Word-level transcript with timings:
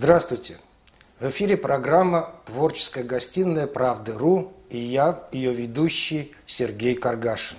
Здравствуйте! 0.00 0.58
В 1.18 1.28
эфире 1.30 1.56
программа 1.56 2.32
«Творческая 2.46 3.02
гостиная 3.02 3.66
Правды.ру» 3.66 4.52
и 4.70 4.78
я, 4.78 5.26
ее 5.32 5.52
ведущий 5.52 6.36
Сергей 6.46 6.94
Каргашин. 6.94 7.56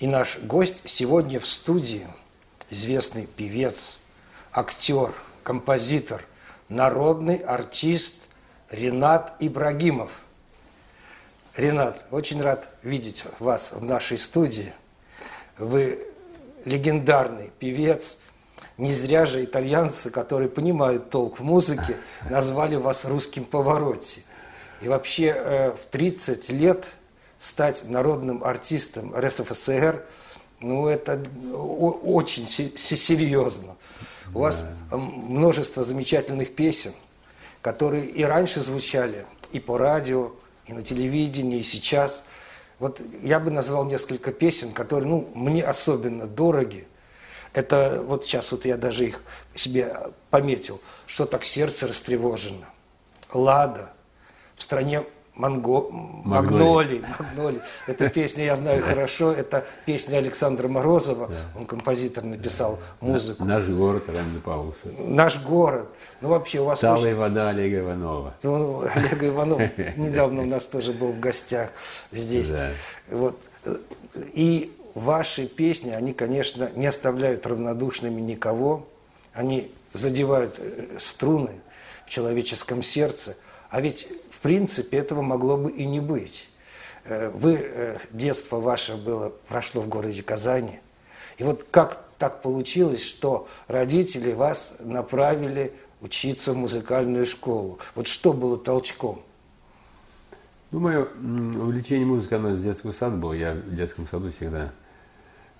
И 0.00 0.06
наш 0.06 0.38
гость 0.40 0.82
сегодня 0.84 1.40
в 1.40 1.46
студии– 1.46 2.06
известный 2.68 3.26
певец, 3.26 3.96
актер, 4.52 5.14
композитор, 5.42 6.22
народный 6.68 7.36
артист 7.36 8.16
Ренат 8.68 9.34
Ибрагимов. 9.40 10.20
Ренат, 11.56 12.04
очень 12.10 12.42
рад 12.42 12.68
видеть 12.82 13.24
вас 13.38 13.72
в 13.72 13.82
нашей 13.82 14.18
студии. 14.18 14.74
Вы 15.56 16.06
легендарный 16.66 17.50
певец– 17.58 18.18
не 18.76 18.92
зря 18.92 19.24
же 19.26 19.44
итальянцы, 19.44 20.10
которые 20.10 20.48
понимают 20.48 21.10
толк 21.10 21.38
в 21.38 21.44
музыке, 21.44 21.96
назвали 22.30 22.76
вас 22.76 23.04
русским 23.04 23.44
Поворотти. 23.44 24.24
И 24.80 24.88
вообще 24.88 25.26
э, 25.26 25.70
в 25.72 25.86
30 25.86 26.50
лет 26.50 26.86
стать 27.38 27.84
народным 27.88 28.42
артистом 28.42 29.14
РСФСР, 29.14 30.04
ну 30.60 30.88
это 30.88 31.22
очень 31.52 32.46
серьезно. 32.46 33.76
У 34.34 34.40
вас 34.40 34.66
множество 34.90 35.82
замечательных 35.82 36.54
песен, 36.54 36.92
которые 37.60 38.06
и 38.06 38.24
раньше 38.24 38.60
звучали, 38.60 39.26
и 39.52 39.60
по 39.60 39.78
радио, 39.78 40.32
и 40.66 40.72
на 40.72 40.82
телевидении, 40.82 41.60
и 41.60 41.62
сейчас. 41.62 42.24
Вот 42.78 43.00
я 43.22 43.38
бы 43.38 43.50
назвал 43.50 43.84
несколько 43.84 44.32
песен, 44.32 44.72
которые 44.72 45.08
ну, 45.08 45.30
мне 45.34 45.62
особенно 45.62 46.26
дороги– 46.26 46.88
это 47.54 48.02
вот 48.04 48.24
сейчас 48.24 48.52
вот 48.52 48.64
я 48.66 48.76
даже 48.76 49.06
их 49.06 49.22
себе 49.54 49.96
пометил, 50.30 50.80
что 51.06 51.24
так 51.24 51.44
сердце 51.44 51.86
растревожено. 51.86 52.66
Лада 53.32 53.90
в 54.56 54.62
стране 54.62 55.04
Манго... 55.36 55.88
Магнолий. 55.90 57.02
Магнолий. 57.18 57.60
Эта 57.86 58.08
песня 58.10 58.44
я 58.44 58.56
знаю 58.56 58.84
хорошо. 58.84 59.32
Это 59.32 59.64
песня 59.84 60.18
Александра 60.18 60.68
Морозова. 60.68 61.30
Он 61.56 61.66
композитор 61.66 62.24
написал 62.24 62.78
музыку. 63.00 63.44
Наш 63.44 63.66
город 63.66 64.04
Ранна 64.08 64.40
Павловса. 64.40 64.88
Наш 64.98 65.40
город. 65.40 65.88
Ну 66.20 66.28
вообще 66.28 66.60
у 66.60 66.64
вас... 66.64 66.80
Талая 66.80 67.12
очень... 67.12 67.16
вода 67.16 67.48
Олега 67.48 67.80
Иванова. 67.80 68.34
Ну, 68.42 68.82
Олега 68.82 69.28
Иванова 69.28 69.60
недавно 69.96 70.42
у 70.42 70.46
нас 70.46 70.64
тоже 70.64 70.92
был 70.92 71.08
в 71.08 71.20
гостях 71.20 71.70
здесь. 72.12 72.50
Да. 72.50 72.70
Вот. 73.10 73.36
И 74.32 74.73
ваши 74.94 75.46
песни, 75.46 75.90
они, 75.90 76.12
конечно, 76.12 76.70
не 76.74 76.86
оставляют 76.86 77.46
равнодушными 77.46 78.20
никого. 78.20 78.86
Они 79.32 79.70
задевают 79.92 80.56
э, 80.58 80.96
струны 80.98 81.60
в 82.06 82.10
человеческом 82.10 82.82
сердце. 82.82 83.36
А 83.70 83.80
ведь, 83.80 84.08
в 84.30 84.40
принципе, 84.40 84.98
этого 84.98 85.22
могло 85.22 85.56
бы 85.56 85.70
и 85.70 85.84
не 85.84 86.00
быть. 86.00 86.48
Э, 87.04 87.30
вы, 87.30 87.54
э, 87.54 87.98
детство 88.10 88.60
ваше 88.60 88.96
было, 88.96 89.32
прошло 89.48 89.82
в 89.82 89.88
городе 89.88 90.22
Казани. 90.22 90.80
И 91.38 91.44
вот 91.44 91.66
как 91.70 92.04
так 92.18 92.42
получилось, 92.42 93.04
что 93.04 93.48
родители 93.66 94.32
вас 94.32 94.76
направили 94.78 95.72
учиться 96.00 96.52
в 96.52 96.56
музыкальную 96.56 97.26
школу? 97.26 97.78
Вот 97.96 98.06
что 98.06 98.32
было 98.32 98.56
толчком? 98.56 99.22
Мое 100.70 101.04
увлечение 101.04 102.06
музыкой, 102.06 102.38
оно 102.38 102.54
с 102.54 102.62
детского 102.62 102.92
сада 102.92 103.16
было. 103.16 103.32
Я 103.32 103.54
в 103.54 103.74
детском 103.74 104.08
саду 104.08 104.30
всегда 104.30 104.72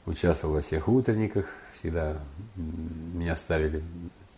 участвовал 0.06 0.54
во 0.54 0.60
всех 0.60 0.88
утренниках, 0.88 1.46
всегда 1.72 2.18
меня 2.56 3.36
ставили 3.36 3.82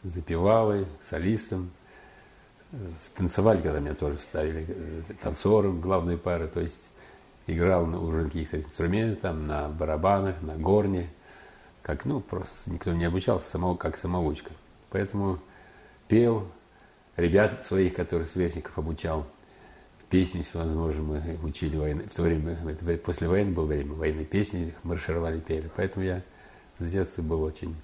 запевалой, 0.02 0.86
солистом. 1.08 1.70
Танцевали, 3.14 3.60
когда 3.60 3.78
меня 3.78 3.94
тоже 3.94 4.18
ставили 4.18 4.66
э, 4.68 5.02
танцором 5.22 5.80
главной 5.80 6.18
пары, 6.18 6.48
то 6.48 6.60
есть 6.60 6.80
играл 7.46 7.86
на 7.86 8.00
уже 8.00 8.24
каких-то 8.24 8.58
инструментах, 8.58 9.20
там, 9.20 9.46
на 9.46 9.68
барабанах, 9.68 10.42
на 10.42 10.56
горне, 10.56 11.10
как, 11.82 12.04
ну, 12.04 12.20
просто 12.20 12.70
никто 12.70 12.92
не 12.92 13.04
обучался, 13.04 13.48
самого, 13.48 13.76
как 13.76 13.96
самоучка. 13.96 14.50
Поэтому 14.90 15.38
пел, 16.08 16.48
ребят 17.16 17.64
своих, 17.64 17.94
которых 17.94 18.28
сверстников 18.28 18.76
обучал– 18.78 19.26
песни 20.08 20.42
всевозможные 20.42 21.02
мы 21.02 21.48
учили 21.48 21.76
войны. 21.76 22.04
В 22.10 22.14
то 22.14 22.22
время, 22.22 22.58
это, 22.68 22.96
после 22.98 23.28
войны 23.28 23.52
было 23.52 23.66
время, 23.66 23.94
военные 23.94 24.26
песни 24.26 24.74
маршировали, 24.82 25.40
пели. 25.40 25.70
Поэтому 25.76 26.04
я 26.04 26.22
с 26.78 26.88
детства 26.88 27.22
был 27.22 27.42
очень 27.42 27.74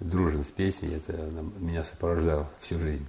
дружен 0.00 0.44
с 0.44 0.50
песней, 0.50 0.94
это 0.94 1.12
она 1.12 1.42
меня 1.58 1.84
сопровождало 1.84 2.48
всю 2.60 2.78
жизнь. 2.78 3.06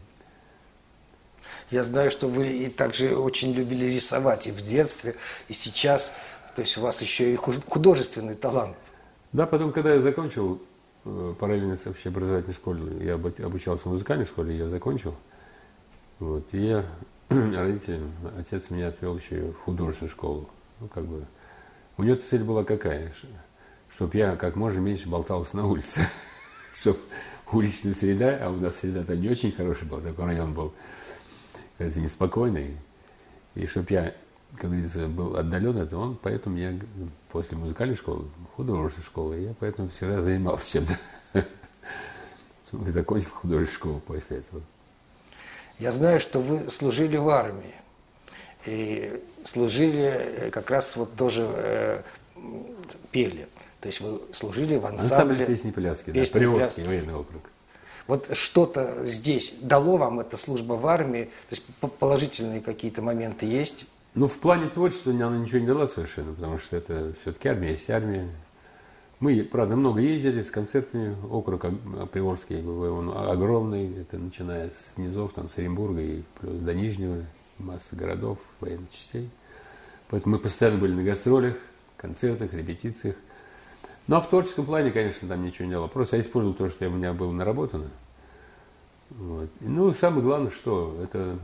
Я 1.70 1.84
знаю, 1.84 2.12
что 2.12 2.28
вы 2.28 2.50
и 2.50 2.68
также 2.68 3.16
очень 3.16 3.54
любили 3.54 3.86
рисовать 3.86 4.48
и 4.48 4.52
в 4.52 4.62
детстве, 4.62 5.16
и 5.48 5.54
сейчас. 5.54 6.14
То 6.56 6.62
есть 6.62 6.78
у 6.78 6.82
вас 6.82 7.02
еще 7.02 7.34
и 7.34 7.36
художественный 7.36 8.36
талант. 8.36 8.76
Да, 9.32 9.46
потом, 9.46 9.72
когда 9.72 9.94
я 9.94 10.02
закончил 10.02 10.62
э, 11.06 11.34
параллельно 11.40 11.78
с 11.78 11.88
общеобразовательной 11.88 12.54
школой, 12.54 13.06
я 13.06 13.14
обучался 13.14 13.84
в 13.84 13.92
музыкальной 13.92 14.26
школе, 14.26 14.58
я 14.58 14.68
закончил. 14.68 15.16
Вот, 16.20 16.54
и 16.54 16.58
я 16.58 16.86
родители, 17.56 18.02
отец 18.38 18.70
меня 18.70 18.90
отвел 18.90 19.18
еще 19.18 19.52
в 19.52 19.60
художественную 19.60 20.12
школу. 20.12 20.50
Ну, 20.82 20.90
как 20.90 21.06
бы, 21.06 21.26
у 21.96 22.04
него 22.04 22.18
цель 22.18 22.44
была 22.44 22.66
какая? 22.66 23.14
Чтобы 23.90 24.18
я 24.18 24.36
как 24.36 24.58
можно 24.58 24.80
меньше 24.80 25.08
болтался 25.08 25.56
на 25.56 25.66
улице. 25.66 26.02
Чтобы 26.74 27.00
уличная 27.50 27.94
среда, 27.94 28.38
а 28.42 28.50
у 28.50 28.58
нас 28.58 28.78
среда-то 28.78 29.16
не 29.16 29.30
очень 29.30 29.54
хорошая 29.54 29.88
была, 29.88 30.02
такой 30.02 30.26
район 30.26 30.54
был, 30.54 30.74
это 31.78 32.00
неспокойный. 32.02 32.78
И 33.56 33.66
чтобы 33.66 33.88
я, 33.92 34.14
как 34.58 34.70
говорится, 34.70 35.08
был 35.08 35.38
отдален 35.38 35.78
от 35.78 35.94
он, 35.94 36.18
поэтому 36.22 36.58
я 36.58 36.78
после 37.32 37.58
музыкальной 37.58 37.96
школы, 37.96 38.26
художественной 38.56 39.06
школы, 39.06 39.40
я 39.40 39.54
поэтому 39.58 39.88
всегда 39.88 40.22
занимался 40.22 40.70
чем-то. 40.70 41.48
Закончил 42.92 43.32
художественную 43.32 43.68
школу 43.68 44.00
после 44.06 44.38
этого. 44.38 44.62
Я 45.82 45.92
знаю, 45.92 46.20
что 46.20 46.40
вы 46.40 46.70
служили 46.70 47.18
в 47.18 47.28
армии. 47.28 47.74
И 48.68 49.20
служили 49.42 50.04
э, 50.04 50.52
как 50.52 50.70
раз 50.70 50.96
вот 50.96 51.16
тоже 51.16 51.42
э, 51.52 52.02
пели. 53.10 53.48
То 53.80 53.88
есть 53.88 54.00
вы 54.00 54.22
служили 54.32 54.76
в 54.78 54.86
ансамбле. 54.86 55.16
Ансамбль 55.16 55.46
песни 55.48 55.72
пляски, 55.72 56.12
да, 56.12 56.24
Приволжский 56.32 56.84
военный 56.84 57.16
округ. 57.16 57.42
Вот 58.06 58.38
что-то 58.38 59.04
здесь 59.06 59.56
дало 59.62 59.98
вам 59.98 60.20
эта 60.20 60.38
служба 60.38 60.74
в 60.74 60.86
армии? 60.86 61.24
То 61.24 61.56
есть 61.56 61.66
положительные 61.98 62.62
какие-то 62.62 63.02
моменты 63.02 63.48
есть? 63.48 63.88
Ну, 64.14 64.28
в 64.28 64.38
плане 64.38 64.70
творчества 64.70 65.12
она 65.12 65.36
ничего 65.36 65.60
не 65.60 65.68
дала 65.68 65.88
совершенно, 65.88 66.34
потому 66.34 66.60
что 66.60 66.78
это 66.78 67.14
все-таки 67.22 67.48
армия 67.48 67.72
есть 67.72 67.90
армия. 67.90 68.30
Мы, 69.22 69.44
правда, 69.44 69.76
много 69.76 70.02
ездили 70.02 70.42
с 70.42 70.50
концертами, 70.50 71.16
округ 71.30 71.64
Приволжский, 72.12 72.64
он 72.66 73.16
огромный, 73.16 74.02
это 74.02 74.18
начиная 74.18 74.70
с 74.70 74.98
низов, 74.98 75.32
там, 75.34 75.48
с 75.48 75.60
Оренбурга 75.60 76.02
и 76.02 76.24
плюс 76.40 76.60
до 76.60 76.74
Нижнего, 76.74 77.24
масса 77.60 77.96
городов, 77.96 78.40
военных 78.60 78.90
частей. 78.90 79.30
Поэтому 80.10 80.36
мы 80.36 80.42
постоянно 80.42 80.80
были 80.80 80.94
на 80.94 81.04
гастролях, 81.04 81.56
концертах, 81.98 82.52
репетициях. 82.52 83.16
Ну, 84.08 84.16
а 84.16 84.22
в 84.22 84.28
творческом 84.28 84.66
плане, 84.66 84.90
конечно, 84.90 85.28
там 85.28 85.46
ничего 85.46 85.68
не 85.68 85.76
было. 85.76 85.86
Просто 85.86 86.18
я 86.18 86.24
использовал 86.24 86.56
то, 86.56 86.68
что 86.70 86.88
у 86.88 86.90
меня 86.90 87.14
было 87.14 87.32
наработано. 87.32 87.92
Вот. 89.12 89.52
Ну, 89.60 89.94
самое 89.94 90.24
главное, 90.24 90.50
что 90.50 91.00
это 91.00 91.38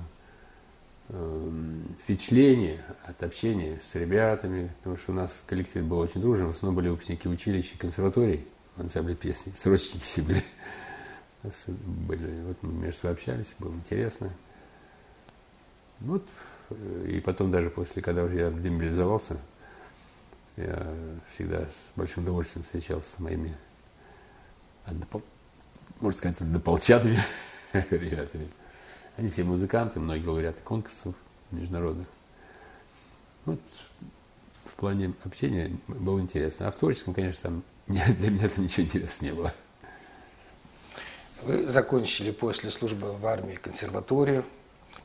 впечатление 2.00 2.84
от 3.03 3.23
общения 3.23 3.79
с 3.91 3.95
ребятами, 3.95 4.72
потому 4.79 4.97
что 4.97 5.12
у 5.12 5.16
нас 5.16 5.44
коллектив 5.47 5.85
был 5.85 6.00
очень 6.00 6.22
дружный, 6.22 6.47
в 6.47 6.50
основном 6.50 6.75
были 6.75 6.90
выпускники 6.90 7.29
училища 7.29 7.75
и 7.75 7.78
консерваторий 7.78 8.45
в 8.75 8.81
ансамбле 8.81 9.16
песни, 9.16 9.53
срочники 9.56 10.03
все 10.03 10.22
были. 10.22 10.44
были. 11.85 12.41
Вот 12.44 12.57
мы 12.62 12.73
между 12.73 13.01
собой 13.01 13.13
общались, 13.13 13.56
было 13.57 13.73
интересно. 13.73 14.31
Вот, 16.02 16.28
э, 16.70 17.08
и 17.09 17.20
потом 17.22 17.52
даже 17.52 17.70
после, 17.70 18.02
когда 18.02 18.23
уже 18.23 18.37
я 18.37 18.52
демобилизовался, 18.52 19.37
я 20.58 20.93
всегда 21.34 21.61
с 21.61 21.91
большим 21.96 22.23
удовольствием 22.23 22.64
встречался 22.64 23.16
с 23.16 23.20
моими, 23.20 23.55
можно 26.02 26.17
сказать, 26.17 26.41
однополчанами 26.41 27.20
ребятами. 27.73 28.49
Они 29.17 29.31
все 29.31 29.43
музыканты, 29.43 29.99
многие 29.99 30.28
лауреаты 30.28 30.61
конкурсов 30.61 31.16
международных. 31.52 32.08
Вот 33.46 33.59
в 34.66 34.73
плане 34.73 35.14
общения 35.23 35.75
было 35.87 36.19
интересно. 36.19 36.67
А 36.67 36.72
в 36.72 36.75
творческом, 36.75 37.16
конечно, 37.16 37.41
там 37.41 37.64
для 37.87 38.29
меня 38.29 38.47
там 38.47 38.64
ничего 38.64 38.85
интересного 38.85 39.29
не 39.29 39.35
было. 39.35 39.53
Вы 41.43 41.67
закончили 41.67 42.31
после 42.31 42.69
службы 42.69 43.14
в 43.14 43.25
армии 43.25 43.55
консерваторию, 43.55 44.43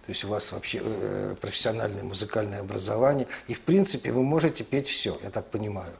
То 0.06 0.10
есть 0.10 0.24
у 0.24 0.28
вас 0.28 0.50
вообще 0.50 0.80
э, 0.82 1.36
профессиональное 1.40 2.02
музыкальное 2.02 2.60
образование. 2.60 3.28
И, 3.46 3.54
в 3.54 3.60
принципе, 3.60 4.10
вы 4.10 4.22
можете 4.22 4.64
петь 4.64 4.88
все, 4.88 5.16
я 5.22 5.30
так 5.30 5.46
понимаю. 5.46 5.92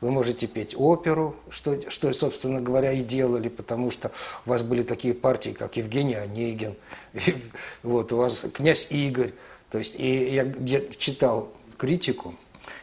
Вы 0.00 0.12
можете 0.12 0.46
петь 0.46 0.76
оперу, 0.76 1.34
что, 1.50 1.90
что, 1.90 2.12
собственно 2.12 2.60
говоря, 2.60 2.92
и 2.92 3.02
делали, 3.02 3.48
потому 3.48 3.90
что 3.90 4.12
у 4.46 4.50
вас 4.50 4.62
были 4.62 4.82
такие 4.82 5.12
партии, 5.12 5.50
как 5.50 5.76
Евгений 5.76 6.14
Онегин, 6.14 6.76
и, 7.14 7.34
вот, 7.82 8.12
у 8.12 8.18
вас 8.18 8.46
князь 8.54 8.92
Игорь. 8.92 9.32
То 9.70 9.78
есть, 9.78 9.96
и 9.98 10.32
я, 10.32 10.52
я 10.60 10.80
читал 10.96 11.52
критику, 11.76 12.36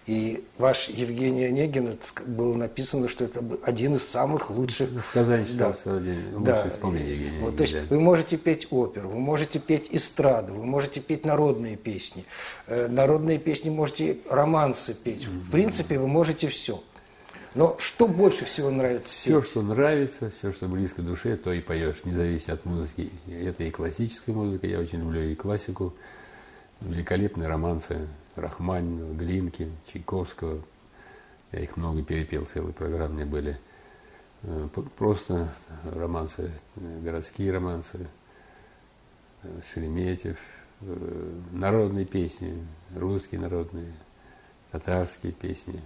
и 0.07 0.43
ваш 0.57 0.89
Евгений 0.89 1.45
Онегин, 1.45 1.97
было 2.27 2.55
написано, 2.55 3.09
что 3.09 3.23
это 3.23 3.43
один 3.63 3.93
из 3.93 4.07
самых 4.07 4.49
лучших. 4.49 4.89
В 4.89 5.13
Казани 5.13 5.45
да. 5.53 5.67
лучший 5.67 6.43
да. 6.43 6.67
исполнитель 6.67 7.09
Евгения 7.09 7.39
вот, 7.41 7.57
То 7.57 7.63
есть 7.63 7.75
вы 7.89 7.99
можете 7.99 8.37
петь 8.37 8.67
оперу, 8.71 9.09
вы 9.09 9.19
можете 9.19 9.59
петь 9.59 9.89
эстраду, 9.91 10.53
вы 10.53 10.65
можете 10.65 11.01
петь 11.01 11.25
народные 11.25 11.75
песни. 11.75 12.25
Э, 12.67 12.87
народные 12.87 13.39
песни 13.39 13.69
можете 13.69 14.17
романсы 14.29 14.93
петь. 14.93 15.27
В 15.27 15.51
принципе, 15.51 15.97
вы 15.97 16.07
можете 16.07 16.47
все. 16.47 16.81
Но 17.55 17.77
что 17.79 18.07
больше 18.07 18.43
всего 18.45 18.69
нравится? 18.69 19.13
Все, 19.13 19.39
петь? 19.39 19.49
что 19.49 19.61
нравится, 19.61 20.29
все, 20.29 20.51
что 20.51 20.67
близко 20.67 21.01
душе, 21.01 21.37
то 21.37 21.53
и 21.53 21.61
поешь, 21.61 22.03
не 22.03 22.13
зависит 22.13 22.49
от 22.49 22.65
музыки. 22.65 23.09
Это 23.27 23.63
и 23.63 23.71
классическая 23.71 24.33
музыка, 24.33 24.67
я 24.67 24.79
очень 24.79 24.99
люблю 24.99 25.21
и 25.21 25.35
классику, 25.35 25.95
великолепные 26.81 27.47
романсы, 27.47 28.07
Рахманинова, 28.35 29.13
Глинки, 29.13 29.71
Чайковского. 29.91 30.61
Я 31.51 31.59
их 31.59 31.77
много 31.77 32.03
перепел, 32.03 32.45
целые 32.45 32.73
программы 32.73 33.25
были. 33.25 33.59
Э, 34.43 34.67
просто 34.97 35.51
романсы, 35.83 36.51
э, 36.75 36.99
городские 37.01 37.51
романсы, 37.51 38.07
э, 39.43 39.61
Шереметьев, 39.73 40.37
народные 41.51 42.05
песни, 42.05 42.67
русские 42.93 43.39
народные, 43.39 43.93
татарские 44.71 45.31
песни. 45.31 45.81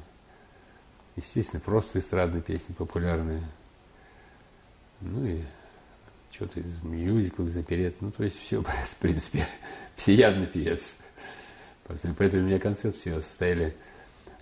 Естественно, 1.15 1.61
просто 1.63 1.99
эстрадные 1.99 2.41
песни 2.41 2.73
популярные. 2.73 3.43
Ну 4.99 5.25
и 5.25 5.43
что-то 6.31 6.59
из 6.59 6.81
мюзиклов, 6.81 7.47
из 7.47 7.57
оперет. 7.57 7.95
Ну, 8.01 8.11
то 8.11 8.23
есть 8.23 8.39
все, 8.39 8.61
в 8.63 8.95
принципе, 8.97 9.47
всеядный 9.95 10.47
певец. 10.47 11.03
Поэтому 12.17 12.43
у 12.43 12.45
меня 12.45 12.59
концерты 12.59 13.21
состояли 13.21 13.75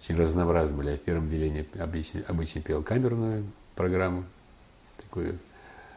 очень 0.01 0.17
разнообразно 0.17 0.77
были. 0.77 0.91
Я 0.91 0.97
в 0.97 0.99
первом 1.01 1.29
делении 1.29 1.67
обычно, 1.79 2.21
обычно 2.27 2.61
пел 2.61 2.83
камерную 2.83 3.45
программу 3.75 4.25
такую, 4.97 5.39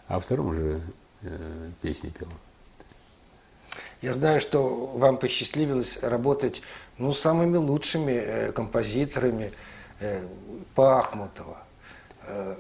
а 0.09 0.15
во 0.15 0.21
втором 0.21 0.49
уже 0.49 0.81
э, 1.23 1.71
песни 1.83 2.11
пел. 2.11 2.29
Я 4.03 4.13
знаю, 4.13 4.41
что 4.41 4.87
вам 4.87 5.19
посчастливилось 5.19 6.03
работать 6.03 6.63
ну, 6.99 7.13
с 7.13 7.21
самыми 7.21 7.57
лучшими 7.57 8.13
э, 8.13 8.53
композиторами 8.53 9.53
э, 10.01 10.27
Пахмутова. 10.75 11.59
Э, 12.27 12.57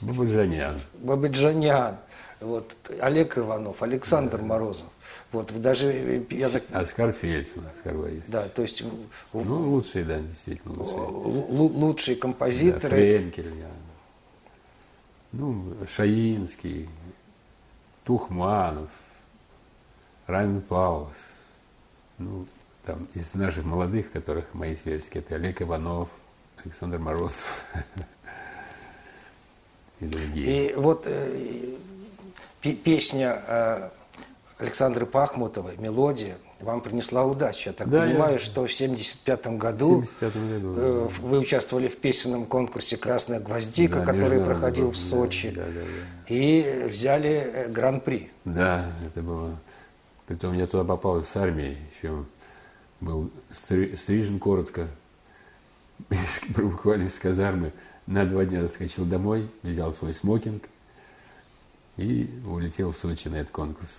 Бабаджанян. 0.00 0.80
Бабаджанян. 0.94 1.98
Вот, 2.40 2.74
Олег 3.00 3.36
Иванов, 3.36 3.82
Александр 3.82 4.38
да. 4.38 4.44
Морозов. 4.44 4.88
Вот, 5.30 5.52
даже... 5.60 6.24
Я 6.30 6.48
так... 6.48 6.64
Оскар 6.72 7.12
Фельдсман, 7.12 7.66
Оскар 7.66 7.94
Борисович. 7.94 8.24
Да, 8.28 8.48
то 8.48 8.62
есть... 8.62 8.82
Ну, 9.32 9.44
лучшие, 9.44 10.04
да, 10.04 10.20
действительно, 10.20 10.74
лучшие. 10.74 10.98
Лучшие 10.98 12.16
композиторы. 12.16 12.80
Да, 12.80 12.96
Френкель, 12.96 13.58
я. 13.58 13.68
Ну, 15.32 15.76
Шаинский, 15.94 16.88
Тухманов, 18.04 18.90
Райан 20.26 20.62
Паулс. 20.62 21.16
Ну, 22.18 22.46
там, 22.84 23.06
из 23.14 23.34
наших 23.34 23.64
молодых, 23.64 24.10
которых 24.10 24.52
мои 24.54 24.74
сверстники, 24.74 25.18
это 25.18 25.36
Олег 25.36 25.62
Иванов, 25.62 26.08
Александр 26.64 26.98
Морозов 26.98 27.64
и 30.00 30.06
другие. 30.06 30.70
И 30.70 30.74
вот 30.74 31.04
э, 31.06 31.76
песня 32.60 33.42
э, 33.46 33.90
Александры 34.58 35.06
Пахмутовой 35.06 35.76
«Мелодия» 35.78 36.36
вам 36.60 36.82
принесла 36.82 37.24
удачу. 37.24 37.70
Я 37.70 37.72
так 37.72 37.88
да, 37.88 38.02
понимаю, 38.02 38.34
я... 38.34 38.38
что 38.38 38.66
в 38.66 38.72
1975 38.72 39.58
году, 39.58 40.04
75 40.20 40.34
году 40.34 40.74
э, 40.76 41.08
да. 41.08 41.26
вы 41.26 41.38
участвовали 41.38 41.88
в 41.88 41.96
песенном 41.96 42.44
конкурсе 42.44 42.96
«Красная 42.96 43.40
гвоздика», 43.40 44.00
да, 44.00 44.04
который 44.04 44.44
проходил 44.44 44.86
был, 44.86 44.92
в 44.92 44.96
Сочи, 44.96 45.50
да, 45.50 45.62
да, 45.62 45.70
да, 45.72 46.34
и 46.34 46.84
взяли 46.86 47.30
э, 47.30 47.68
гран-при. 47.68 48.30
Да, 48.44 48.92
это 49.06 49.22
было... 49.22 49.58
Притом 50.26 50.52
я 50.54 50.66
туда 50.66 50.84
попал 50.84 51.24
с 51.24 51.34
армией, 51.34 51.78
еще 51.96 52.24
был 53.00 53.30
стрижен 53.50 54.38
коротко, 54.38 54.88
буквально 56.56 57.04
из 57.04 57.18
казармы. 57.18 57.72
На 58.06 58.24
два 58.26 58.44
дня 58.44 58.62
заскочил 58.62 59.04
домой, 59.04 59.50
взял 59.62 59.92
свой 59.94 60.14
смокинг 60.14 60.64
и 62.00 62.28
улетел 62.46 62.92
в 62.92 62.96
Сочи 62.96 63.28
на 63.28 63.36
этот 63.36 63.50
конкурс. 63.50 63.90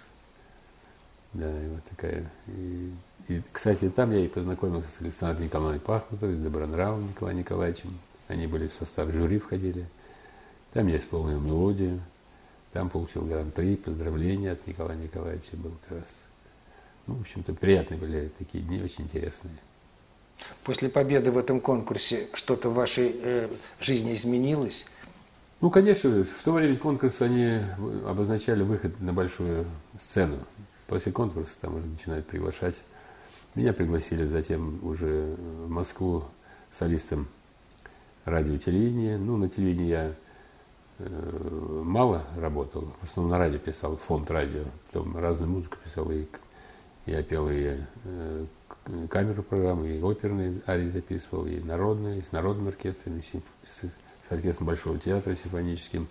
Да, 1.33 1.63
и 1.63 1.68
вот 1.68 1.83
такая. 1.86 2.30
И, 2.48 2.92
и, 3.27 3.42
кстати, 3.51 3.89
там 3.89 4.12
я 4.12 4.25
и 4.25 4.27
познакомился 4.27 4.89
с 4.89 5.01
Александром 5.01 5.45
Николаевной 5.45 5.80
Пахмутовой, 5.80 6.36
с 6.36 6.39
Добронравом 6.39 7.09
Николаем 7.09 7.38
Николаевичем. 7.38 7.98
Они 8.27 8.48
были 8.48 8.68
в 8.68 8.74
состав 8.74 9.12
жюри, 9.12 9.39
входили. 9.39 9.88
Там 10.74 10.88
я 10.88 10.98
исполнил 10.98 11.39
мелодию. 11.39 12.01
Там 12.74 12.89
получил 12.89 13.24
гран-при, 13.25 13.75
поздравления 13.75 14.53
от 14.53 14.65
Николая 14.65 14.98
Николаевича 14.98 15.57
был 15.57 15.74
как 15.88 16.00
раз. 16.00 16.07
Ну, 17.06 17.15
в 17.15 17.21
общем-то, 17.21 17.53
приятные 17.53 18.00
были 18.00 18.31
такие 18.38 18.63
дни, 18.63 18.81
очень 18.81 19.03
интересные. 19.03 19.57
После 20.63 20.89
победы 20.89 21.31
в 21.31 21.38
этом 21.38 21.59
конкурсе 21.59 22.27
что-то 22.33 22.69
в 22.69 22.74
вашей 22.74 23.12
э, 23.21 23.50
жизни 23.80 24.13
изменилось? 24.13 24.86
Ну, 25.62 25.69
конечно, 25.69 26.24
в 26.24 26.44
то 26.44 26.54
время 26.54 26.75
конкурса 26.75 27.25
они 27.25 27.60
обозначали 28.08 28.63
выход 28.63 29.00
на 29.00 29.13
большую 29.13 29.68
сцену. 30.00 30.38
После 30.88 31.12
конкурса 31.12 31.52
там 31.62 31.75
уже 31.75 31.86
начинают 31.86 32.25
приглашать. 32.25 32.84
Меня 33.54 33.72
пригласили 33.72 34.25
затем 34.25 34.84
уже 34.84 35.36
в 35.38 35.69
Москву 35.69 36.24
солистом 36.72 37.28
радио 38.25 38.54
и 38.56 38.58
телевидения. 38.58 39.19
Ну, 39.19 39.38
на 39.38 39.50
телевидении 39.50 39.90
я 39.90 40.16
э, 40.98 41.81
мало 41.84 42.24
работал, 42.38 42.96
в 43.00 43.04
основном 43.04 43.31
на 43.31 43.38
радио 43.38 43.60
писал, 43.60 43.96
фонд 43.98 44.31
радио, 44.31 44.63
потом 44.88 45.16
разную 45.16 45.52
музыку 45.52 45.78
писал, 45.84 46.10
и 46.10 46.25
я 47.06 47.22
пел 47.22 47.48
и 47.50 47.78
э, 48.06 48.46
камеру 49.10 49.44
программы, 49.44 49.90
и 49.90 50.02
оперные 50.02 50.60
арии 50.68 50.90
записывал, 50.90 51.46
и 51.46 51.60
народные, 51.60 52.19
и 52.19 52.24
с 52.24 52.31
народным 52.31 52.69
оркестром, 52.69 53.19
и 53.19 53.22
с, 53.22 53.34
с 54.31 54.33
оркестром 54.33 54.68
Большого 54.68 54.98
театра 54.98 55.36
симфоническим, 55.36 56.07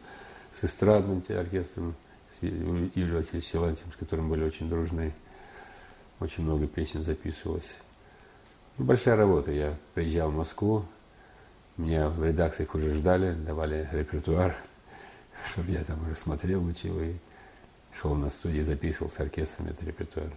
с 0.53 0.63
эстрадным 0.63 1.23
оркестром, 1.31 1.95
Юлию 2.43 3.17
Васильевичем 3.17 3.43
Силантьевым, 3.43 3.93
с 3.95 3.97
которым 3.97 4.29
были 4.29 4.45
очень 4.45 4.69
дружны. 4.69 5.15
Очень 6.21 6.45
много 6.45 6.67
песен 6.67 7.03
записывалось. 7.03 7.77
Ну, 8.77 8.85
большая 8.85 9.17
работа. 9.17 9.51
Я 9.53 9.75
приезжал 9.95 10.31
в 10.31 10.37
Москву, 10.37 10.85
меня 11.79 12.09
в 12.09 12.23
редакциях 12.23 12.75
уже 12.75 12.93
ждали, 12.93 13.33
давали 13.33 13.89
репертуар, 13.91 14.55
чтобы 15.51 15.71
я 15.71 15.83
там 15.83 16.03
уже 16.05 16.15
смотрел, 16.15 16.63
учил 16.63 17.01
и 17.01 17.15
шел 17.99 18.15
на 18.15 18.29
студии, 18.29 18.61
записывал 18.61 19.11
с 19.11 19.19
оркестром 19.19 19.69
этот 19.69 19.83
репертуар. 19.85 20.31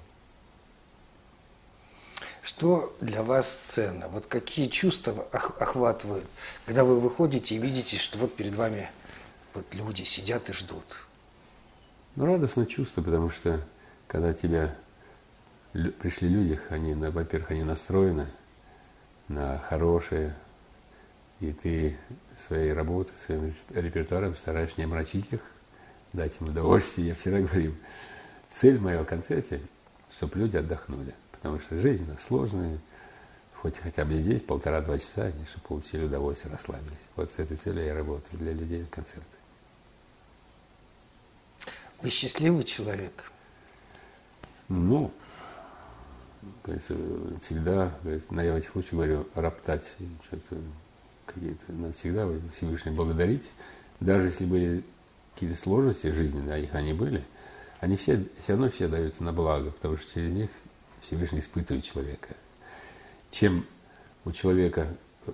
Что 2.44 2.94
для 3.00 3.24
вас 3.24 3.48
сцена? 3.48 4.10
Вот 4.10 4.28
какие 4.28 4.66
чувства 4.66 5.14
охватывают, 5.32 6.26
когда 6.66 6.84
вы 6.84 7.00
выходите 7.00 7.56
и 7.56 7.58
видите, 7.58 7.98
что 7.98 8.18
вот 8.18 8.36
перед 8.36 8.54
вами 8.54 8.90
вот 9.54 9.66
люди 9.74 10.04
сидят 10.04 10.50
и 10.50 10.54
ждут? 10.54 10.84
Ну, 12.18 12.26
радостное 12.26 12.66
чувство, 12.66 13.02
потому 13.02 13.30
что 13.30 13.66
когда 14.08 14.34
тебя 14.34 14.76
пришли 15.72 16.28
люди, 16.28 16.60
они, 16.70 16.94
во-первых, 16.94 17.52
они 17.52 17.64
настроены 17.64 18.28
на 19.30 19.58
хорошее, 19.58 20.36
и 21.40 21.54
ты 21.54 21.98
своей 22.38 22.74
работой, 22.74 23.14
своим 23.16 23.56
репертуаром 23.70 24.36
стараешься 24.36 24.76
не 24.80 24.84
омрачить 24.84 25.32
их, 25.32 25.40
дать 26.12 26.34
им 26.42 26.50
удовольствие. 26.50 27.08
Я 27.08 27.16
всегда 27.16 27.40
говорю, 27.40 27.74
цель 28.50 28.80
моего 28.80 29.06
концерте, 29.06 29.62
чтобы 30.12 30.40
люди 30.40 30.58
отдохнули, 30.58 31.16
потому 31.44 31.60
что 31.60 31.78
жизнь 31.78 32.08
сложная, 32.26 32.80
хоть 33.56 33.78
хотя 33.78 34.06
бы 34.06 34.14
здесь 34.14 34.42
полтора-два 34.42 34.98
часа, 34.98 35.24
они 35.24 35.46
чтобы 35.46 35.68
получили 35.68 36.06
удовольствие, 36.06 36.54
расслабились. 36.54 37.04
Вот 37.18 37.34
с 37.34 37.38
этой 37.38 37.58
целью 37.58 37.84
я 37.84 37.94
работаю 37.94 38.40
для 38.40 38.54
людей 38.54 38.86
концерты. 38.90 39.26
Вы 42.02 42.10
счастливый 42.10 42.64
человек? 42.64 43.30
Ну, 44.70 45.12
говорится, 46.64 46.96
всегда, 47.44 47.94
говорит, 48.04 48.32
на 48.32 48.40
этих 48.40 48.70
случаях 48.70 48.94
говорю, 48.94 49.28
роптать, 49.36 49.96
что-то 50.26 50.56
какие-то, 51.26 51.74
надо 51.74 51.94
всегда 51.94 52.26
Всевышний 52.54 52.94
благодарить, 52.94 53.50
даже 54.00 54.28
если 54.28 54.46
были 54.46 54.86
какие-то 55.34 55.60
сложности 55.60 56.08
жизненные, 56.08 56.56
а 56.56 56.58
их 56.58 56.74
они 56.74 56.94
были, 56.94 57.22
они 57.82 57.98
все, 57.98 58.26
все 58.42 58.54
равно 58.54 58.70
все 58.70 58.88
даются 58.88 59.24
на 59.24 59.34
благо, 59.34 59.72
потому 59.72 59.98
что 59.98 60.14
через 60.14 60.32
них 60.32 60.50
Всевышний 61.04 61.40
испытывает 61.40 61.84
человека. 61.84 62.36
Чем 63.30 63.66
у 64.26 64.32
человека 64.32 64.88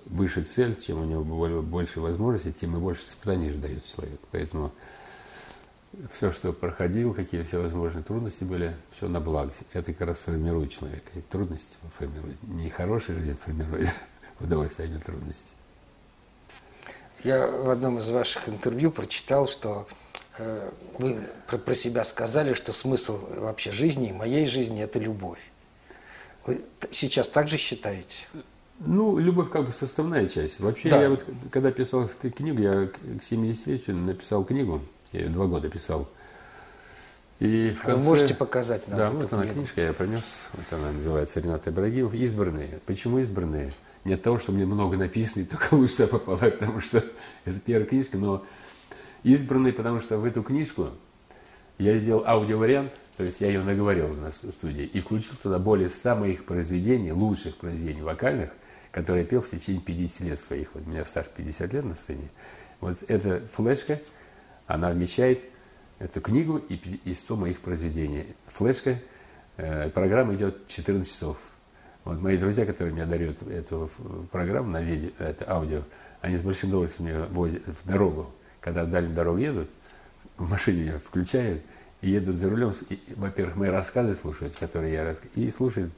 выше 0.05 0.43
цель, 0.43 0.79
чем 0.79 1.01
у 1.01 1.05
него 1.05 1.23
больше 1.61 1.99
возможностей, 1.99 2.53
тем 2.53 2.75
и 2.75 2.79
больше 2.79 3.05
испытаний 3.05 3.51
дает 3.51 3.85
человек. 3.85 4.19
Поэтому 4.31 4.71
все, 6.11 6.31
что 6.31 6.53
проходил, 6.53 7.13
какие 7.13 7.41
все 7.43 7.61
возможные 7.61 8.03
трудности 8.03 8.43
были, 8.43 8.75
все 8.91 9.07
на 9.07 9.19
благо. 9.19 9.51
Это 9.73 9.93
как 9.93 10.07
раз 10.07 10.17
формирует 10.17 10.71
человека. 10.71 11.09
И 11.15 11.21
трудности 11.21 11.77
формирует. 11.97 12.41
Не 12.43 12.69
хороший 12.69 13.15
жизнь 13.15 13.37
формирует 13.43 13.89
удовольствие, 14.39 14.91
а 14.95 14.99
трудности. 14.99 15.53
Я 17.23 17.47
в 17.47 17.69
одном 17.69 17.99
из 17.99 18.09
ваших 18.09 18.47
интервью 18.47 18.91
прочитал, 18.91 19.47
что 19.47 19.87
э, 20.37 20.71
вы 20.99 21.19
про 21.47 21.73
себя 21.73 22.03
сказали, 22.03 22.53
что 22.53 22.71
смысл 22.71 23.19
вообще 23.35 23.71
жизни, 23.71 24.11
моей 24.11 24.45
жизни– 24.45 24.81
это 24.83 24.99
любовь. 24.99 25.39
Вы 26.45 26.61
сейчас 26.91 27.27
так 27.27 27.47
же 27.47 27.57
считаете? 27.57 28.25
Ну, 28.79 29.17
любовь 29.17 29.49
как 29.49 29.65
бы 29.65 29.73
составная 29.73 30.27
часть. 30.27 30.59
Вообще, 30.59 30.89
да. 30.89 31.01
я 31.01 31.09
вот, 31.09 31.25
когда 31.51 31.71
писал 31.71 32.07
книгу, 32.07 32.61
я 32.61 32.87
к 32.87 32.97
70-летию 33.29 33.97
написал 33.97 34.45
книгу, 34.45 34.81
я 35.11 35.21
ее 35.21 35.29
два 35.29 35.47
года 35.47 35.69
писал. 35.69 36.07
И 37.39 37.75
в 37.77 37.83
конце... 37.83 37.99
Вы 37.99 38.03
можете 38.03 38.33
показать 38.33 38.87
нам 38.87 38.97
Да, 38.97 39.09
вот 39.09 39.31
она 39.33 39.43
книгу. 39.43 39.59
книжка, 39.59 39.81
я 39.81 39.93
принес, 39.93 40.23
вот 40.53 40.65
она 40.71 40.91
называется 40.91 41.39
«Ренат 41.39 41.67
Ибрагимов. 41.67 42.13
Избранные». 42.13 42.79
Почему 42.85 43.19
избранные? 43.19 43.73
Не 44.05 44.13
от 44.13 44.21
того, 44.21 44.39
что 44.39 44.51
мне 44.51 44.65
много 44.65 44.97
написано, 44.97 45.43
и 45.43 45.45
только 45.45 45.73
лучше 45.73 46.07
попала, 46.07 46.37
потому 46.37 46.79
что 46.79 47.03
это 47.45 47.59
первая 47.59 47.85
книжка, 47.85 48.17
но 48.17 48.45
избранные, 49.23 49.73
потому 49.73 49.99
что 49.99 50.17
в 50.17 50.25
эту 50.25 50.41
книжку 50.43 50.89
я 51.79 51.97
сделал 51.97 52.23
аудиовариант, 52.27 52.91
то 53.17 53.23
есть 53.23 53.41
я 53.41 53.47
ее 53.47 53.63
наговорил 53.63 54.13
на 54.13 54.31
студии, 54.31 54.83
и 54.83 54.99
включил 54.99 55.33
туда 55.41 55.59
более 55.59 55.89
ста 55.89 56.13
моих 56.15 56.45
произведений, 56.45 57.11
лучших 57.11 57.55
произведений 57.57 58.01
вокальных, 58.01 58.51
которые 58.91 59.23
я 59.23 59.29
пел 59.29 59.41
в 59.41 59.49
течение 59.49 59.81
50 59.81 60.19
лет 60.21 60.39
своих. 60.39 60.73
Вот 60.73 60.85
у 60.85 60.89
меня 60.89 61.05
стаж 61.05 61.27
50 61.27 61.73
лет 61.73 61.85
на 61.85 61.95
сцене. 61.95 62.29
Вот 62.81 62.97
эта 63.07 63.41
флешка, 63.53 63.99
она 64.67 64.91
вмещает 64.91 65.43
эту 65.99 66.21
книгу 66.21 66.57
и, 66.57 66.75
и 66.75 67.13
100 67.13 67.35
моих 67.35 67.59
произведений. 67.61 68.25
Флешка, 68.47 68.99
э, 69.57 69.89
программа 69.89 70.35
идет 70.35 70.67
14 70.67 71.09
часов. 71.09 71.37
Вот 72.03 72.19
мои 72.19 72.37
друзья, 72.37 72.65
которые 72.65 72.93
мне 72.93 73.05
дарят 73.05 73.41
эту 73.43 73.89
программу 74.31 74.69
на 74.69 74.81
видео, 74.81 75.11
это 75.19 75.49
аудио, 75.49 75.83
они 76.21 76.37
с 76.37 76.41
большим 76.41 76.69
удовольствием 76.69 77.09
ее 77.09 77.25
возят 77.25 77.63
в 77.67 77.87
дорогу. 77.87 78.31
Когда 78.59 78.83
в 78.83 78.89
дальнюю 78.89 79.15
дорогу 79.15 79.37
едут, 79.37 79.69
в 80.39 80.49
машине 80.49 80.81
ее 80.81 80.99
включают 80.99 81.61
и 82.01 82.09
едут 82.09 82.37
за 82.37 82.49
рулем. 82.49 82.73
Во-первых, 83.15 83.55
мои 83.55 83.69
рассказы 83.69 84.15
слушают, 84.15 84.55
которые 84.55 84.93
я 84.93 85.03
рассказываю, 85.03 85.47
и 85.47 85.51
слушают 85.51 85.93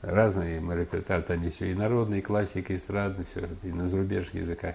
разные 0.00 0.60
мой 0.60 0.80
репертуар, 0.80 1.22
там 1.22 1.42
еще 1.42 1.70
и 1.70 1.74
народные, 1.74 2.22
классика, 2.22 2.74
эстрадный, 2.74 3.24
все, 3.24 3.48
и 3.62 3.68
на 3.68 3.88
зарубежных 3.88 4.34
языках. 4.34 4.74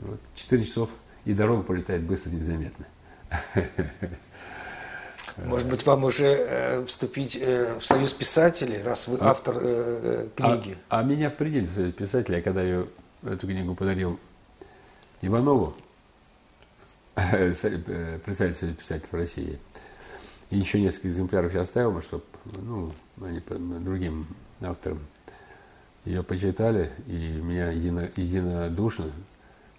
Вот, 0.00 0.20
четыре 0.34 0.64
часов, 0.64 0.90
и 1.24 1.32
дорога 1.32 1.62
пролетает 1.62 2.02
быстро, 2.02 2.30
незаметно. 2.30 2.86
Может 5.36 5.68
быть, 5.68 5.86
вам 5.86 6.04
уже 6.04 6.26
э, 6.26 6.84
вступить 6.86 7.38
э, 7.40 7.78
в 7.78 7.84
союз 7.84 8.12
писателей, 8.12 8.82
раз 8.82 9.06
вы 9.06 9.18
а, 9.20 9.30
автор 9.30 9.56
э, 9.60 10.28
книги? 10.34 10.76
А, 10.88 10.98
а 10.98 11.02
меня 11.04 11.30
приняли 11.30 11.66
в 11.66 11.74
союз 11.74 11.94
писателей, 11.94 12.42
когда 12.42 12.62
я 12.62 12.84
эту 13.22 13.46
книгу 13.46 13.76
подарил 13.76 14.18
Иванову, 15.22 15.76
представитель 18.24 18.54
союза 18.54 18.76
писателей 18.76 19.08
в 19.10 19.14
России, 19.14 19.58
и 20.50 20.58
еще 20.58 20.80
несколько 20.80 21.08
экземпляров 21.08 21.54
я 21.54 21.62
оставил, 21.62 22.00
чтобы 22.02 22.24
ну, 22.62 22.92
они 23.20 23.42
другим 23.80 24.26
авторам 24.60 25.00
ее 26.04 26.22
почитали, 26.22 26.90
и 27.06 27.12
меня 27.12 27.70
едино, 27.70 28.08
единодушно 28.16 29.12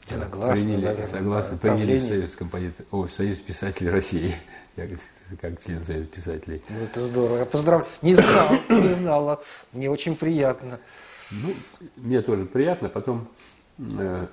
Единогласно, 0.06 0.66
приняли, 0.66 0.86
наверное, 0.86 1.08
согласно, 1.08 1.58
приняли 1.58 2.00
в 2.00 2.04
Союз, 2.08 2.36
композитор, 2.36 2.86
о, 2.92 3.04
в 3.04 3.14
Союз 3.14 3.38
писателей 3.38 3.90
России. 3.90 4.36
Я 4.76 4.88
как 5.40 5.64
член 5.64 5.84
Союза 5.84 6.06
писателей. 6.06 6.64
Ну, 6.70 6.82
это 6.82 7.02
здорово. 7.02 7.38
Я 7.40 7.46
поздравляю. 7.46 7.92
Не 8.02 8.16
знал, 8.16 8.50
не 8.70 8.88
знала. 8.88 9.44
Мне 9.74 9.90
очень 9.90 10.16
приятно. 10.16 10.80
Ну, 11.32 11.54
мне 11.98 12.22
тоже 12.22 12.46
приятно. 12.46 12.90
Потом 12.90 13.28
э, 13.78 14.28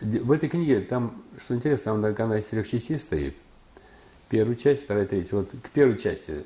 в 0.00 0.32
этой 0.32 0.48
книге, 0.48 0.80
там, 0.80 1.22
что 1.42 1.54
интересно, 1.54 2.00
там 2.14 2.26
она 2.26 2.38
из 2.38 2.46
трех 2.46 2.68
частей 2.68 2.98
стоит. 2.98 3.36
Первую 4.28 4.56
часть, 4.56 4.84
вторая, 4.84 5.06
третья. 5.06 5.36
Вот 5.36 5.50
к 5.50 5.68
первой 5.70 5.98
части 5.98 6.44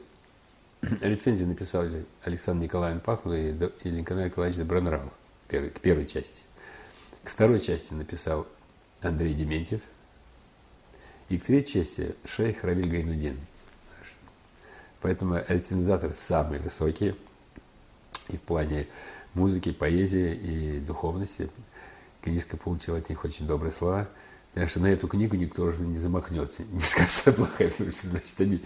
рецензии 0.83 1.45
написали 1.45 2.05
Александр 2.23 2.65
Николаевич 2.65 3.03
Пахмутов 3.03 3.73
и, 3.85 3.89
и 3.89 3.91
Николай 3.91 4.27
Николаевич 4.27 4.59
Добронравов. 4.59 5.13
К 5.49 5.81
первой 5.81 6.07
части. 6.07 6.43
К 7.25 7.31
второй 7.31 7.61
части 7.61 7.93
написал 7.93 8.47
Андрей 9.01 9.35
Дементьев. 9.35 9.81
И 11.29 11.39
к 11.39 11.45
третьей 11.45 11.85
части 11.85 12.15
шейх 12.25 12.65
Равиль 12.65 12.91
Гайнудин. 12.91 13.39
Поэтому 15.01 15.41
рецензаторы 15.49 16.13
самые 16.13 16.61
высокие 16.61 17.17
и 18.29 18.37
в 18.37 18.43
плане 18.43 18.87
музыки, 19.35 19.73
поэзии 19.73 20.35
и 20.35 20.81
духовности. 20.81 21.51
Книжка 22.23 22.57
получила 22.57 22.99
от 22.99 23.09
них 23.09 23.25
очень 23.25 23.47
добрые 23.47 23.73
слова. 23.73 24.09
Потому 24.53 24.69
что 24.69 24.81
на 24.81 24.87
эту 24.87 25.07
книгу 25.07 25.37
никто 25.37 25.63
уже 25.63 25.81
не 25.83 25.97
замахнется, 25.97 26.65
не 26.65 26.81
скажет, 26.81 27.13
что 27.13 27.33
плохая, 27.33 27.71
потому 27.71 27.93
что 27.93 28.09
значит, 28.09 28.41
они 28.41 28.61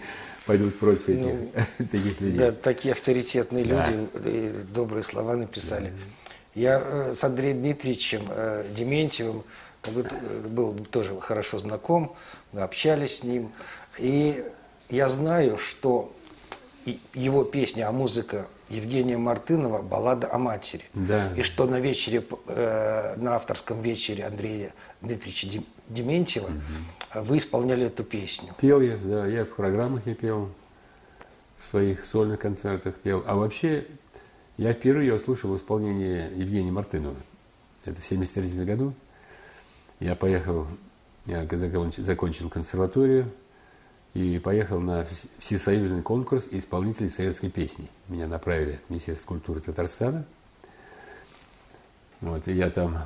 пойдут 0.47 0.79
против 0.79 1.09
этих, 1.09 1.25
ну, 1.25 1.85
таких 1.91 2.21
людей. 2.21 2.39
Да, 2.39 2.51
такие 2.51 2.93
авторитетные 2.93 3.65
да. 3.65 3.87
люди 3.91 4.51
добрые 4.73 5.03
слова 5.03 5.35
написали. 5.35 5.93
Я 6.55 6.81
э, 6.83 7.13
с 7.13 7.23
Андреем 7.23 7.59
Дмитриевичем 7.59 8.25
э, 8.29 8.65
Дементьевым 8.73 9.43
как 9.81 9.93
бы, 9.93 10.07
э, 10.09 10.47
был 10.47 10.73
тоже 10.89 11.19
хорошо 11.19 11.59
знаком, 11.59 12.15
мы 12.51 12.61
общались 12.61 13.17
с 13.17 13.23
ним. 13.23 13.51
И 13.99 14.43
я 14.89 15.07
знаю, 15.07 15.57
что 15.57 16.15
его 17.13 17.43
песня, 17.43 17.87
а 17.87 17.91
музыка 17.91 18.47
Евгения 18.69 19.17
Мартынова 19.17 19.81
«Баллада 19.81 20.31
о 20.31 20.37
матери». 20.37 20.83
Да. 20.93 21.31
И 21.35 21.43
что 21.43 21.65
на 21.65 21.79
вечере, 21.79 22.23
на 22.47 23.35
авторском 23.35 23.81
вечере 23.81 24.25
Андрея 24.25 24.73
Дмитриевича 25.01 25.61
Дементьева 25.87 26.45
угу. 26.45 27.23
вы 27.25 27.37
исполняли 27.37 27.85
эту 27.85 28.03
песню. 28.03 28.53
Пел 28.59 28.81
я, 28.81 28.97
да, 28.97 29.27
я 29.27 29.45
в 29.45 29.49
программах 29.49 30.07
я 30.07 30.15
пел, 30.15 30.49
в 31.57 31.69
своих 31.69 32.05
сольных 32.05 32.39
концертах 32.39 32.95
пел. 32.95 33.23
А 33.27 33.35
вообще 33.35 33.85
я 34.57 34.73
впервые 34.73 35.09
ее 35.09 35.19
слушал 35.19 35.51
в 35.51 35.57
исполнении 35.57 36.39
Евгения 36.39 36.71
Мартынова. 36.71 37.17
Это 37.83 38.01
в 38.01 38.05
1973 38.05 38.65
году. 38.65 38.93
Я 39.99 40.15
поехал, 40.15 40.67
я 41.25 41.47
закончил 41.97 42.49
консерваторию 42.49 43.31
и 44.15 44.39
поехал 44.39 44.79
на 44.79 45.05
всесоюзный 45.37 46.01
конкурс 46.01 46.47
исполнителей 46.49 47.11
советской 47.11 47.49
песни. 47.49 47.87
Меня 48.07 48.27
направили 48.27 48.79
в 48.87 48.89
Министерство 48.89 49.27
культуры 49.27 49.59
Татарстана. 49.59 50.25
Вот, 52.21 52.47
и 52.47 52.53
я 52.53 52.71
там 52.71 52.97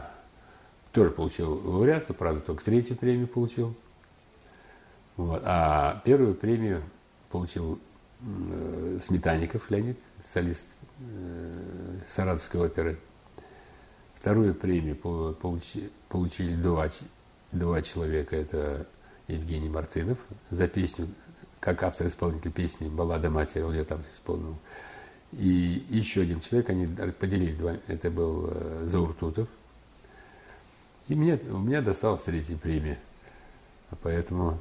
тоже 0.93 1.11
получил 1.11 1.51
лауреатство, 1.67 2.13
правда, 2.13 2.39
только 2.39 2.63
третью 2.63 2.95
премию 2.95 3.27
получил. 3.27 3.75
Вот. 5.17 5.41
А 5.43 6.01
первую 6.05 6.35
премию 6.35 6.81
получил 7.29 7.77
э, 8.21 8.99
Сметанников 9.01 9.69
Леонид, 9.69 9.99
солист 10.33 10.63
Э, 11.01 11.97
Саратовской 12.13 12.61
оперы. 12.61 12.97
Вторую 14.15 14.53
премию 14.53 14.97
получили, 15.35 15.89
получили 16.09 16.55
два, 16.55 16.89
два 17.53 17.81
человека. 17.81 18.35
Это 18.35 18.85
Евгений 19.29 19.69
Мартынов 19.69 20.17
за 20.49 20.67
песню, 20.67 21.07
как 21.59 21.83
автор-исполнитель 21.83 22.51
песни 22.51 22.89
«Баллада 22.89 23.29
матери», 23.29 23.61
он 23.61 23.73
ее 23.73 23.83
там 23.83 24.03
исполнил. 24.13 24.57
И 25.31 25.83
еще 25.89 26.21
один 26.21 26.39
человек, 26.39 26.69
они 26.69 26.87
поделили 26.87 27.53
два, 27.53 27.75
это 27.87 28.09
был 28.09 28.49
э, 28.51 28.85
Зауртутов. 28.87 29.47
И 31.07 31.15
мне, 31.15 31.39
у 31.49 31.59
меня 31.59 31.81
досталась 31.81 32.21
третья 32.21 32.57
премия. 32.57 32.97
Поэтому 34.01 34.59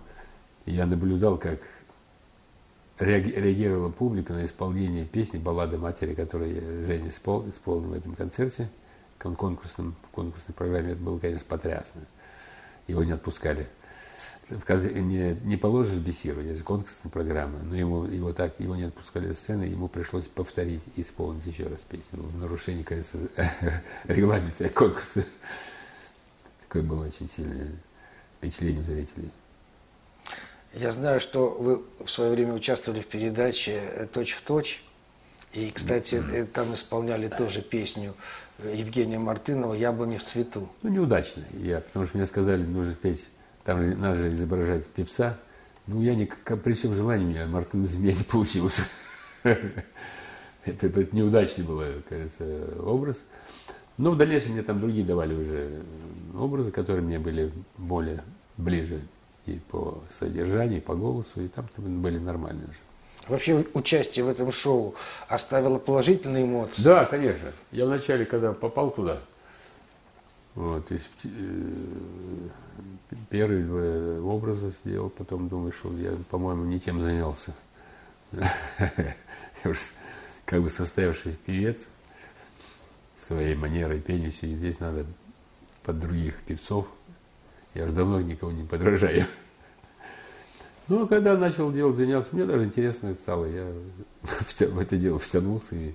я 0.66 0.86
наблюдал, 0.86 1.38
как 1.38 1.60
реагировала 2.98 3.90
публика 3.90 4.32
на 4.32 4.44
исполнение 4.44 5.06
песни 5.06 5.38
«Баллада 5.38 5.78
матери», 5.78 6.14
которую 6.14 6.54
Женя 6.86 7.08
исполнил, 7.08 7.50
исполнил 7.50 7.90
в 7.90 7.92
этом 7.94 8.14
концерте, 8.14 8.70
конкурсном, 9.18 9.94
в 10.02 10.10
конкурсной 10.10 10.54
программе. 10.54 10.92
Это 10.92 11.00
было, 11.00 11.18
конечно, 11.18 11.44
потрясно. 11.48 12.02
Его 12.86 13.04
не 13.04 13.12
отпускали. 13.12 13.68
В 14.50 14.64
конце, 14.64 14.88
не, 14.88 15.34
не 15.44 15.56
положишь 15.58 15.92
это 15.92 16.56
же 16.56 16.62
конкурсная 16.62 17.12
программа, 17.12 17.58
но 17.58 17.76
ему, 17.76 18.04
его 18.04 18.32
так, 18.32 18.58
его 18.58 18.76
не 18.76 18.84
отпускали 18.84 19.34
с 19.34 19.38
сцены, 19.38 19.64
ему 19.64 19.88
пришлось 19.88 20.26
повторить 20.26 20.80
и 20.96 21.02
исполнить 21.02 21.44
еще 21.44 21.64
раз 21.64 21.78
песню. 21.88 22.22
В 22.22 22.38
нарушении, 22.38 22.82
кажется, 22.82 23.18
регламента 24.04 24.68
конкурса. 24.70 25.26
Такое 26.62 26.82
было 26.82 27.06
очень 27.06 27.28
сильное 27.28 27.72
впечатление 28.38 28.82
зрителей. 28.82 29.30
Я 30.72 30.90
знаю, 30.92 31.20
что 31.20 31.50
вы 31.50 31.82
в 32.04 32.08
свое 32.08 32.30
время 32.30 32.54
участвовали 32.54 33.00
в 33.00 33.06
передаче 33.06 34.08
«Точь 34.12 34.32
в 34.32 34.42
точь». 34.42 34.82
И, 35.52 35.70
кстати, 35.70 36.22
э, 36.32 36.44
там 36.44 36.74
исполняли 36.74 37.28
тоже 37.28 37.62
песню 37.62 38.14
Евгения 38.62 39.18
Мартынова 39.18 39.74
«Яблони 39.74 40.16
в 40.16 40.22
цвету». 40.22 40.68
Ну, 40.82 40.90
неудачно. 40.90 41.42
Я, 41.52 41.80
потому 41.80 42.06
что 42.06 42.18
мне 42.18 42.26
сказали, 42.26 42.62
нужно 42.62 42.94
петь, 42.94 43.26
там 43.64 44.00
надо 44.00 44.16
же 44.16 44.28
изображать 44.28 44.86
певца. 44.86 45.38
Ну, 45.86 46.02
я 46.02 46.14
не, 46.14 46.26
при 46.26 46.74
всем 46.74 46.94
желании, 46.94 47.24
у 47.24 47.28
меня 47.28 47.46
Мартын 47.46 47.84
из 47.84 47.96
меня 47.96 48.14
не 48.14 48.24
получился. 48.24 48.82
Это, 50.64 50.86
это 50.88 51.16
неудачный 51.16 51.64
был, 51.64 51.82
кажется, 52.06 52.74
образ. 52.82 53.16
Но 53.96 54.10
в 54.10 54.18
дальнейшем 54.18 54.52
мне 54.52 54.62
там 54.62 54.80
другие 54.80 55.06
давали 55.06 55.34
уже 55.34 55.82
образы, 56.36 56.70
которые 56.70 57.02
мне 57.02 57.18
были 57.18 57.50
более 57.78 58.22
ближе 58.58 59.00
и 59.46 59.60
по 59.70 60.02
содержанию, 60.18 60.78
и 60.78 60.80
по 60.80 60.94
голосу, 60.94 61.42
и 61.42 61.48
там 61.48 61.66
были 61.76 62.18
нормальные 62.18 62.66
уже. 62.66 62.78
Вообще 63.28 63.64
участие 63.74 64.24
в 64.24 64.28
этом 64.28 64.52
шоу 64.52 64.94
оставило 65.28 65.78
положительные 65.78 66.44
эмоции? 66.44 66.82
Да, 66.82 67.04
конечно. 67.04 67.52
Я 67.72 67.86
вначале, 67.86 68.24
когда 68.24 68.52
попал 68.52 68.90
туда, 68.90 69.18
вот, 70.58 70.90
и, 70.90 70.98
э, 71.22 71.28
первые 73.30 73.62
два 73.62 74.28
образа 74.28 74.72
сделал, 74.72 75.08
потом 75.08 75.48
думаю, 75.48 75.70
что 75.70 75.96
я, 75.96 76.10
по-моему, 76.30 76.64
не 76.64 76.80
тем 76.80 77.00
занялся. 77.00 77.54
Я 78.32 79.70
уж 79.70 79.78
как 80.44 80.60
бы 80.60 80.68
состоявшийся 80.68 81.38
певец 81.46 81.86
своей 83.14 83.54
манерой 83.54 84.00
пения, 84.00 84.32
и 84.40 84.56
здесь 84.56 84.80
надо 84.80 85.06
под 85.84 86.00
других 86.00 86.34
певцов. 86.42 86.88
Я 87.74 87.84
уже 87.84 87.92
давно 87.92 88.20
никого 88.20 88.50
не 88.50 88.64
подражаю. 88.64 89.26
Ну, 90.88 91.04
а 91.04 91.06
когда 91.06 91.36
начал 91.36 91.70
делать, 91.70 91.96
заняться, 91.96 92.34
мне 92.34 92.44
даже 92.44 92.64
интересно 92.64 93.14
стало. 93.14 93.44
Я 93.44 93.72
в 94.22 94.78
это 94.80 94.96
дело 94.96 95.20
втянулся 95.20 95.76
и, 95.76 95.94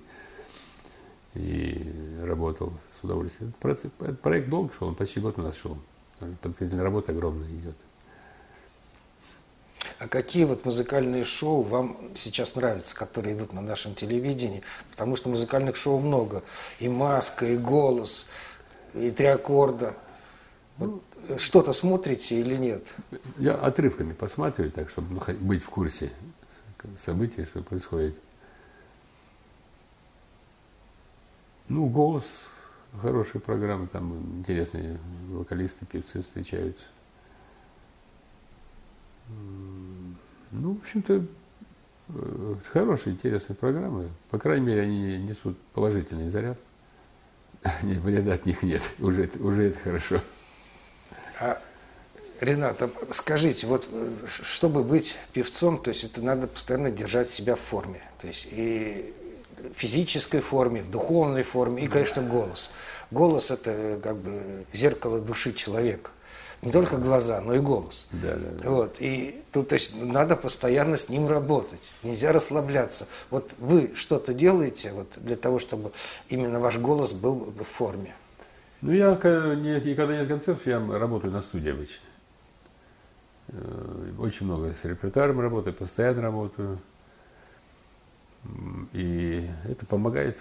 и 1.34 2.20
работал 2.22 2.72
с 2.90 3.02
удовольствием. 3.04 3.52
Этот 3.62 4.20
проект 4.20 4.48
долго 4.48 4.72
шел, 4.78 4.88
он 4.88 4.94
почти 4.94 5.20
год 5.20 5.38
у 5.38 5.42
нас 5.42 5.56
шел. 5.56 5.76
Подготовительная 6.20 6.84
работа 6.84 7.12
огромная 7.12 7.48
идет. 7.48 7.76
А 9.98 10.08
какие 10.08 10.44
вот 10.44 10.64
музыкальные 10.64 11.24
шоу 11.24 11.62
вам 11.62 11.96
сейчас 12.14 12.54
нравятся, 12.54 12.94
которые 12.96 13.36
идут 13.36 13.52
на 13.52 13.60
нашем 13.60 13.94
телевидении? 13.94 14.62
Потому 14.90 15.16
что 15.16 15.28
музыкальных 15.28 15.76
шоу 15.76 15.98
много. 15.98 16.42
И 16.78 16.88
«Маска», 16.88 17.46
и 17.46 17.56
«Голос», 17.56 18.26
и 18.94 19.10
«Три 19.10 19.26
аккорда». 19.26 19.94
Вот 20.78 21.02
что-то 21.38 21.72
смотрите 21.72 22.40
или 22.40 22.56
нет? 22.56 22.94
Я 23.38 23.54
отрывками 23.54 24.12
посматриваю, 24.12 24.72
так, 24.72 24.90
чтобы 24.90 25.20
быть 25.40 25.62
в 25.62 25.70
курсе 25.70 26.12
событий, 27.04 27.44
что 27.44 27.62
происходит. 27.62 28.18
Ну, 31.68 31.88
голос, 31.88 32.24
хорошая 33.00 33.40
программа, 33.40 33.86
там 33.86 34.38
интересные 34.38 34.98
вокалисты, 35.28 35.86
певцы 35.86 36.22
встречаются. 36.22 36.84
Ну, 40.50 40.74
в 40.74 40.78
общем-то, 40.80 41.24
э, 42.08 42.54
хорошие, 42.70 43.14
интересные 43.14 43.56
программы. 43.56 44.10
По 44.30 44.38
крайней 44.38 44.66
мере, 44.66 44.82
они 44.82 45.16
несут 45.16 45.58
положительный 45.72 46.28
заряд. 46.28 46.58
Вреда 47.82 48.34
от 48.34 48.44
них 48.44 48.62
нет. 48.62 48.82
Уже, 48.98 49.30
уже 49.40 49.64
это 49.64 49.78
хорошо. 49.78 50.20
А, 51.40 51.60
Рената, 52.40 52.90
скажите, 53.10 53.66
вот 53.66 53.88
чтобы 54.26 54.84
быть 54.84 55.16
певцом, 55.32 55.78
то 55.78 55.88
есть 55.88 56.04
это 56.04 56.20
надо 56.20 56.46
постоянно 56.46 56.90
держать 56.90 57.28
себя 57.28 57.56
в 57.56 57.60
форме. 57.60 58.02
То 58.18 58.26
есть 58.26 58.48
и 58.50 59.14
физической 59.74 60.40
форме, 60.40 60.82
в 60.82 60.90
духовной 60.90 61.42
форме, 61.42 61.84
и, 61.84 61.88
конечно, 61.88 62.22
голос. 62.22 62.70
Голос– 63.10 63.50
это 63.50 63.98
как 64.02 64.16
бы 64.16 64.64
зеркало 64.72 65.18
души 65.18 65.52
человека. 65.52 66.10
Не 66.62 66.72
только 66.72 66.96
глаза, 66.96 67.42
но 67.42 67.54
и 67.54 67.58
голос. 67.58 68.08
Да, 68.10 68.36
да, 68.36 68.62
да. 68.62 68.70
Вот. 68.70 68.96
И 68.98 69.42
тут 69.52 69.68
то 69.68 69.74
есть, 69.74 70.02
надо 70.02 70.34
постоянно 70.34 70.96
с 70.96 71.10
ним 71.10 71.28
работать. 71.28 71.92
Нельзя 72.02 72.32
расслабляться. 72.32 73.06
Вот 73.30 73.52
вы 73.58 73.92
что-то 73.94 74.32
делаете 74.32 74.92
вот, 74.94 75.08
для 75.16 75.36
того, 75.36 75.58
чтобы 75.58 75.92
именно 76.30 76.58
ваш 76.60 76.78
голос 76.78 77.12
был 77.12 77.52
в 77.58 77.64
форме? 77.64 78.14
Ну, 78.80 78.92
я, 78.92 79.10
не, 79.56 79.94
когда 79.94 80.16
нет 80.16 80.28
концертов, 80.28 80.66
я 80.66 80.78
работаю 80.78 81.32
на 81.32 81.42
студии 81.42 81.70
обычно. 81.70 82.04
Э, 83.48 84.12
очень 84.18 84.46
много 84.46 84.72
с 84.72 84.84
репертуаром 84.84 85.40
работаю, 85.40 85.74
постоянно 85.74 86.22
работаю. 86.22 86.78
И 88.92 89.48
это 89.64 89.86
помогает 89.86 90.38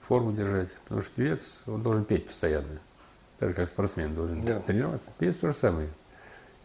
форму 0.00 0.32
держать. 0.32 0.70
Потому 0.84 1.02
что 1.02 1.10
певец, 1.12 1.62
он 1.66 1.82
должен 1.82 2.04
петь 2.04 2.26
постоянно. 2.26 2.80
Так 3.38 3.56
как 3.56 3.68
спортсмен 3.68 4.14
должен 4.14 4.42
да. 4.44 4.60
тренироваться. 4.60 5.10
Певец 5.18 5.36
то 5.36 5.48
же 5.48 5.54
самое. 5.54 5.88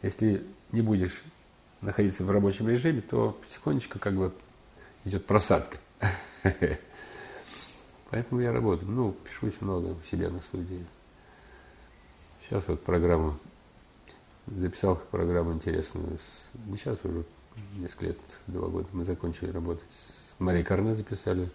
Если 0.01 0.43
не 0.71 0.81
будешь 0.81 1.21
находиться 1.81 2.23
в 2.23 2.31
рабочем 2.31 2.67
режиме, 2.67 3.01
то 3.01 3.37
потихонечку 3.41 3.99
как 3.99 4.15
бы 4.15 4.33
идет 5.05 5.25
просадка. 5.25 5.77
Поэтому 8.09 8.41
я 8.41 8.51
работаю. 8.51 8.89
Ну, 8.89 9.11
пишу 9.11 9.47
очень 9.47 9.57
много 9.61 9.87
у 9.87 10.01
себя 10.01 10.29
на 10.29 10.41
студии. 10.41 10.85
Сейчас 12.43 12.67
вот 12.67 12.83
программу, 12.83 13.39
записал 14.47 14.95
программу 15.11 15.53
интересную. 15.53 16.19
Не 16.65 16.77
сейчас 16.77 16.97
уже 17.03 17.25
несколько 17.75 18.05
лет, 18.07 18.17
два 18.47 18.67
года 18.67 18.87
мы 18.91 19.05
закончили 19.05 19.49
работать. 19.51 19.83
С 20.37 20.39
Марией 20.41 20.65
Карне 20.65 20.95
записали 20.95 21.49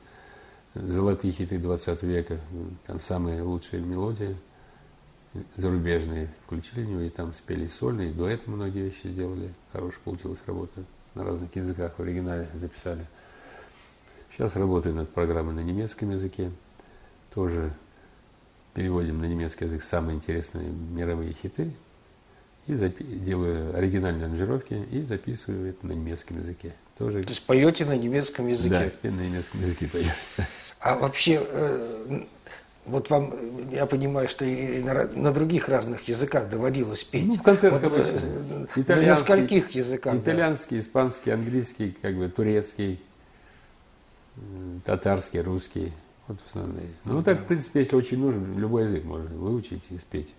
золотые 0.75 1.33
хиты 1.33 1.59
20 1.59 2.03
века. 2.03 2.41
Там 2.87 3.01
самые 3.01 3.43
лучшие 3.43 3.83
мелодии 3.83 4.37
зарубежные 5.57 6.29
включили 6.45 6.85
в 6.85 6.89
него, 6.89 7.01
и 7.01 7.11
там 7.11 7.35
спели 7.35 7.67
сольные, 7.67 8.11
и 8.11 8.13
дуэты 8.13 8.51
многие 8.51 8.85
вещи 8.85 9.07
сделали. 9.07 9.55
Хорошая 9.73 10.01
получилась 10.03 10.39
работа. 10.47 10.83
На 11.15 11.25
разных 11.25 11.55
языках 11.55 11.95
в 11.99 12.03
оригинале 12.03 12.49
записали. 12.55 13.07
Сейчас 14.33 14.57
работаю 14.57 14.95
над 14.95 15.11
программой 15.11 15.55
на 15.55 15.61
немецком 15.61 16.11
языке. 16.11 16.51
Тоже 17.35 17.73
переводим 18.75 19.21
на 19.21 19.27
немецкий 19.27 19.67
язык 19.67 19.83
самые 19.83 20.17
интересные 20.17 20.71
мировые 20.71 21.33
хиты 21.33 21.75
и 22.71 22.75
запи- 22.75 23.19
делаю 23.19 23.77
оригинальные 23.77 24.27
аранжировки 24.27 24.75
и 24.91 25.03
записываю 25.03 25.71
это 25.71 25.87
на 25.87 25.93
немецком 25.93 26.39
языке. 26.39 26.73
Тоже... 26.97 27.23
То 27.23 27.31
есть 27.31 27.45
поете 27.45 27.85
на 27.85 27.97
немецком 27.97 28.47
языке? 28.47 28.93
Да, 29.03 29.11
на 29.11 29.21
немецком 29.21 29.61
языке 29.61 29.89
пою. 29.89 30.07
А 30.83 30.95
вообще, 30.95 31.39
э, 31.47 32.23
вот 32.87 33.11
вам, 33.11 33.35
я 33.71 33.85
понимаю, 33.85 34.29
что 34.29 34.47
и 34.47 34.83
на, 34.83 35.07
на 35.09 35.31
других 35.31 35.69
разных 35.69 36.09
языках 36.09 36.49
доводилось 36.49 37.05
петь. 37.05 37.27
Ну, 37.27 37.35
в 37.35 37.43
концертах 37.43 37.83
вот, 37.83 37.93
обычно. 37.93 38.67
Итальянский, 38.77 39.07
на 39.07 39.15
скольких 39.15 39.71
языках? 39.73 40.15
Итальянский, 40.15 40.79
да? 40.79 40.83
испанский, 40.83 41.31
английский, 41.33 41.95
как 42.01 42.17
бы 42.17 42.31
турецкий, 42.31 42.99
татарский, 44.87 45.43
русский. 45.43 45.93
Вот 46.29 46.39
основные. 46.47 46.95
Ну, 47.05 47.15
ну 47.15 47.23
так, 47.23 47.41
в 47.41 47.45
принципе, 47.45 47.81
если 47.81 47.97
очень 47.97 48.19
нужен, 48.19 48.59
любой 48.59 48.85
язык 48.85 49.05
можно 49.05 49.37
выучить 49.37 49.83
и 49.91 49.99
спеть. 49.99 50.33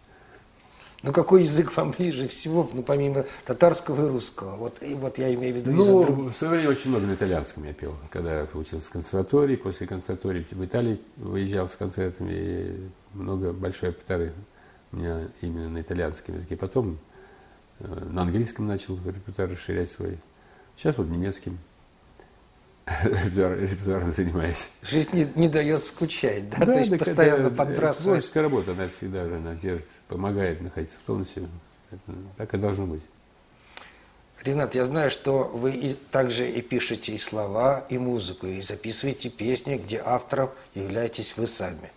Ну, 1.04 1.14
какой 1.14 1.42
язык 1.42 1.76
вам 1.76 1.92
ближе 1.98 2.28
всего, 2.28 2.70
ну, 2.74 2.84
помимо 2.84 3.26
татарского 3.46 4.06
и 4.06 4.10
русского? 4.10 4.56
Вот, 4.56 4.82
и 4.82 4.94
вот 4.94 5.18
я 5.18 5.34
имею 5.34 5.56
в 5.56 5.58
виду 5.58 5.72
Ну, 5.72 6.04
друг... 6.04 6.34
в 6.34 6.38
свое 6.38 6.54
время 6.54 6.70
очень 6.70 6.90
много 6.90 7.08
на 7.08 7.16
итальянском 7.16 7.64
я 7.64 7.74
пел. 7.74 7.96
Когда 8.10 8.40
я 8.40 8.48
учился 8.54 8.88
в 8.88 8.92
консерватории, 8.92 9.56
после 9.56 9.88
консерватории 9.88 10.46
в 10.52 10.64
Италии 10.64 11.00
выезжал 11.18 11.68
с 11.68 11.76
концертами, 11.76 12.34
и 12.34 12.90
много, 13.14 13.52
большой 13.52 13.90
репертуары 13.90 14.34
у 14.92 14.98
меня 14.98 15.28
именно 15.42 15.70
на 15.70 15.82
итальянском 15.82 16.36
языке. 16.36 16.56
Потом 16.56 17.00
э, 17.80 18.08
на 18.12 18.24
английском 18.24 18.68
начал 18.68 18.98
репертуар 19.06 19.50
расширять 19.50 19.90
свой. 19.90 20.20
Сейчас 20.76 20.98
вот 20.98 21.08
немецким 21.08 21.58
репертуаром 23.36 24.12
занимаюсь. 24.14 24.70
Жизнь 24.82 25.10
не, 25.14 25.28
не 25.36 25.50
дает 25.50 25.86
скучать, 25.86 26.50
да? 26.50 26.66
да 26.66 26.74
То 26.74 26.80
есть 26.80 26.98
постоянно 26.98 27.48
это, 27.48 27.56
подбрасывать. 27.56 28.22
Творческая 28.22 28.44
работа, 28.44 28.72
она 28.72 28.88
всегда 28.98 29.26
же, 29.26 29.36
она 29.36 29.56
держит, 29.56 29.88
помогает 30.08 30.62
находиться 30.62 30.98
в 30.98 31.06
тонусе. 31.06 31.48
Это, 31.92 32.18
так 32.38 32.54
и 32.54 32.58
должно 32.58 32.86
быть. 32.86 33.02
Ренат, 34.44 34.74
я 34.74 34.86
знаю, 34.86 35.12
что 35.12 35.44
вы 35.44 35.72
и, 35.72 35.94
также 35.94 36.50
и 36.50 36.62
пишете 36.62 37.14
и 37.14 37.18
слова, 37.18 37.86
и 37.90 37.98
музыку, 37.98 38.48
и 38.48 38.60
записываете 38.62 39.30
песни, 39.30 39.78
где 39.78 40.02
автором 40.04 40.50
являетесь 40.74 41.36
вы 41.38 41.46
сами. 41.46 41.92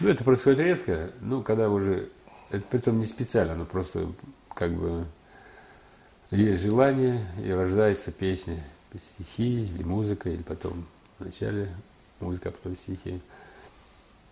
Ну, 0.00 0.08
это 0.08 0.24
происходит 0.24 0.60
редко. 0.60 1.10
Ну, 1.20 1.42
когда 1.42 1.68
уже... 1.68 2.08
Это 2.50 2.62
притом 2.70 3.00
не 3.00 3.04
специально, 3.04 3.56
но 3.56 3.64
просто 3.64 4.12
как 4.54 4.72
бы 4.72 5.06
есть 6.30 6.62
желание, 6.62 7.26
и 7.44 7.50
рождается 7.50 8.12
песня 8.12 8.64
стихи 8.98 9.64
или 9.64 9.82
музыка, 9.82 10.28
или 10.30 10.42
потом 10.42 10.86
вначале 11.18 11.68
музыка, 12.20 12.50
а 12.50 12.52
потом 12.52 12.76
стихи. 12.76 13.20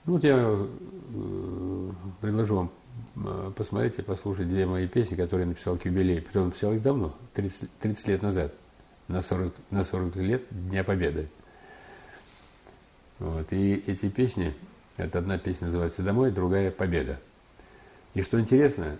Ну 0.07 0.14
вот 0.14 0.24
я 0.24 0.37
э, 0.38 1.90
предложу 2.20 2.57
вам 2.57 2.70
э, 3.16 3.53
посмотреть 3.57 3.98
и 3.98 4.03
послушать 4.03 4.48
две 4.48 4.66
мои 4.66 4.87
песни, 4.87 5.14
которые 5.14 5.44
я 5.44 5.48
написал 5.48 5.77
к 5.77 5.85
юбилею. 5.87 6.22
Притом 6.22 6.46
написал 6.46 6.72
их 6.74 6.83
давно, 6.83 7.14
30, 7.33 7.70
30 7.81 8.09
лет 8.09 8.22
назад, 8.22 8.53
на 9.09 9.22
40, 9.22 9.55
на 9.70 9.85
40 9.85 10.16
лет 10.16 10.42
Дня 10.50 10.85
Победы. 10.85 11.29
Вот. 13.18 13.53
И 13.53 13.72
эти 13.87 14.09
песни, 14.09 14.55
это 14.96 15.20
одна 15.20 15.38
песня 15.38 15.66
называется 15.66 16.03
«Домой», 16.03 16.31
другая 16.31 16.70
«Победа». 16.70 17.18
И 18.12 18.22
что 18.22 18.38
интересно, 18.38 18.96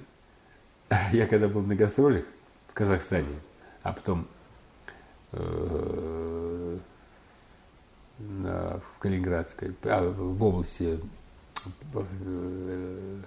я 1.13 1.27
когда 1.27 1.49
был 1.49 1.63
на 1.63 1.75
гастролях 1.75 2.25
в 2.69 2.73
Казахстане, 2.73 3.41
а 3.83 3.93
потом 3.93 4.27
э, 5.37 6.79
в 8.29 8.99
Калининградской, 8.99 9.75
а, 9.85 10.09
в 10.09 10.43
области 10.43 10.99
э, 11.95 13.21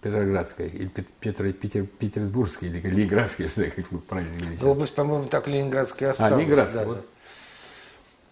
Петроградской, 0.00 0.68
или 0.68 0.88
Петро, 1.20 1.52
Петер, 1.52 1.86
Петербургской, 1.86 2.68
или 2.68 2.80
Калининградской, 2.80 3.48
что 3.48 3.64
я 3.64 3.70
как 3.70 3.88
правильно 4.04 4.38
говорить. 4.38 4.62
область, 4.62 4.94
по-моему, 4.94 5.24
так 5.24 5.48
Ленинградская 5.48 6.10
осталась. 6.10 6.32
А, 6.32 6.36
Ленинградская, 6.36 6.84
да, 6.84 6.88
вот. 6.88 6.96
Да. 6.98 7.02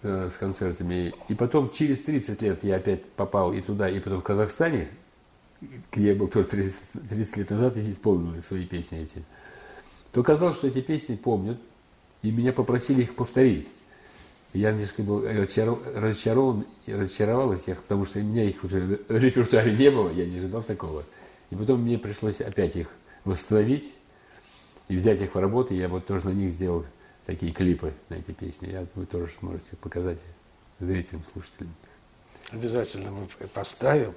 Э, 0.07 0.29
с 0.31 0.37
концертами. 0.37 1.15
И 1.29 1.35
потом 1.35 1.71
через 1.71 2.03
30 2.03 2.43
лет 2.43 2.63
я 2.63 2.77
опять 2.77 3.09
попал 3.09 3.55
и 3.55 3.63
туда, 3.63 3.89
и 3.89 4.01
потом 4.01 4.21
в 4.21 4.23
Казахстане, 4.23 4.91
где 5.91 6.09
я 6.09 6.15
был 6.15 6.29
только 6.29 6.51
30, 6.51 6.79
30 7.09 7.37
лет 7.39 7.51
назад, 7.51 7.77
я 7.79 7.91
исполнил 7.91 8.43
свои 8.43 8.67
песни 8.67 8.99
эти. 8.99 9.25
То 10.13 10.21
оказалось, 10.21 10.59
что 10.59 10.67
эти 10.67 10.83
песни 10.83 11.17
помнят, 11.17 11.59
и 12.25 12.31
меня 12.31 12.55
попросили 12.55 13.03
их 13.03 13.15
повторить. 13.15 13.69
Я 14.55 14.73
немножко 14.73 15.03
был 15.03 15.27
разочарован 15.27 16.65
разочаровал 16.87 17.53
их, 17.53 17.83
потому 17.83 18.07
что 18.07 18.19
у 18.19 18.23
меня 18.23 18.45
их 18.45 18.65
уже 18.65 18.81
в 18.81 19.11
репертуаре 19.11 19.77
не 19.77 19.91
было, 19.91 20.11
я 20.11 20.25
не 20.25 20.39
ожидал 20.39 20.63
такого. 20.63 21.05
И 21.51 21.55
потом 21.55 21.83
мне 21.83 21.99
пришлось 21.99 22.41
опять 22.41 22.77
их 22.77 22.89
восстановить 23.25 23.93
и 24.89 24.97
взять 24.97 25.21
их 25.21 25.35
в 25.35 25.39
работу. 25.39 25.75
Я 25.75 25.89
вот 25.89 26.07
тоже 26.07 26.27
на 26.27 26.31
них 26.31 26.51
сделал 26.51 26.87
такие 27.27 27.53
клипы 27.53 27.93
на 28.09 28.15
эти 28.15 28.31
песни. 28.31 28.71
Я, 28.71 28.87
вы 28.95 29.05
тоже 29.05 29.31
сможете 29.39 29.77
показать 29.77 30.19
зрителям, 30.81 31.25
слушателям. 31.31 31.75
Обязательно 32.53 33.11
мы 33.11 33.27
поставим. 33.49 34.15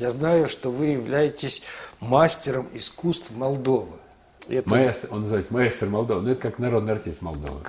Я 0.00 0.10
знаю, 0.10 0.48
что 0.48 0.72
вы 0.72 0.86
являетесь 0.86 1.62
мастером 2.00 2.68
искусств 2.74 3.30
Молдовы. 3.30 3.98
Это... 4.48 4.68
Маэстро, 4.68 5.08
он 5.10 5.22
называется 5.22 5.52
маэстро 5.52 5.88
Молдовы. 5.88 6.22
Ну, 6.22 6.30
это 6.30 6.40
как 6.40 6.58
народный 6.58 6.92
артист 6.92 7.22
Молдовы. 7.22 7.60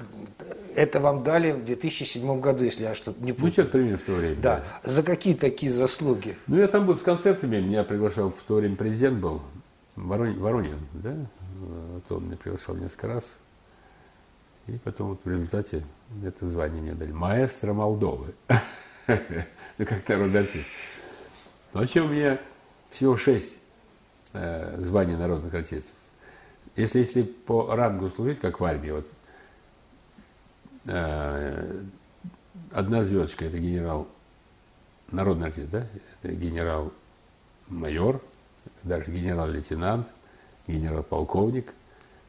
Это 0.76 1.00
вам 1.00 1.24
дали 1.24 1.52
в 1.52 1.66
2007 1.66 2.22
2007 2.22 2.40
году, 2.40 2.64
если 2.64 2.84
я 2.84 2.94
что-то 2.94 3.24
не 3.24 3.32
путаю. 3.32 3.48
Ну, 3.48 3.54
что-то 3.54 3.70
примерно 3.72 3.98
в 3.98 4.04
то 4.04 4.12
время. 4.12 4.36
Да. 4.36 4.58
да. 4.58 4.90
За 4.90 5.02
какие 5.04 5.34
такие 5.34 5.72
заслуги? 5.72 6.38
Ну, 6.46 6.58
я 6.58 6.68
там 6.68 6.86
был 6.86 6.96
с 6.96 7.02
концертами. 7.02 7.60
Меня 7.60 7.84
приглашал 7.84 8.32
в 8.32 8.42
то 8.44 8.56
время 8.56 8.76
президент 8.76 9.20
был. 9.20 9.42
Воронин, 9.96 10.40
Воронин 10.40 10.78
да? 10.94 11.16
Вот 11.60 12.12
он 12.12 12.26
меня 12.28 12.38
приглашал 12.38 12.76
несколько 12.76 13.08
раз. 13.08 13.36
И 14.68 14.74
потом 14.84 15.10
вот 15.10 15.22
в 15.24 15.30
результате 15.30 15.84
это 16.24 16.48
звание 16.48 16.82
мне 16.82 16.94
дали. 16.94 17.12
Маэстро 17.12 17.74
Молдовы. 17.74 18.34
Ну, 19.78 19.86
как 19.86 20.06
народный 20.10 20.42
артист. 20.42 20.66
Но 21.74 21.80
вообще 21.80 22.02
у 22.02 22.10
меня 22.10 22.42
всего 22.90 23.16
шесть 23.16 23.54
э, 24.34 24.82
званий 24.82 25.16
народных 25.16 25.54
артистов. 25.54 25.94
Если, 26.78 27.00
если 27.00 27.24
по 27.24 27.76
рангу 27.76 28.10
служить, 28.10 28.40
как 28.40 28.60
в 28.60 28.64
армии, 28.64 28.92
вот 28.92 29.08
э, 30.88 31.82
одна 32.72 33.04
звездочка 33.04 33.46
это 33.46 33.58
генерал, 33.58 34.08
народный 35.12 35.48
артист, 35.48 35.72
да? 35.72 35.88
Это 36.22 36.34
генерал-майор, 36.36 38.22
даже 38.84 39.12
генерал-лейтенант, 39.12 40.14
генерал-полковник, 40.68 41.74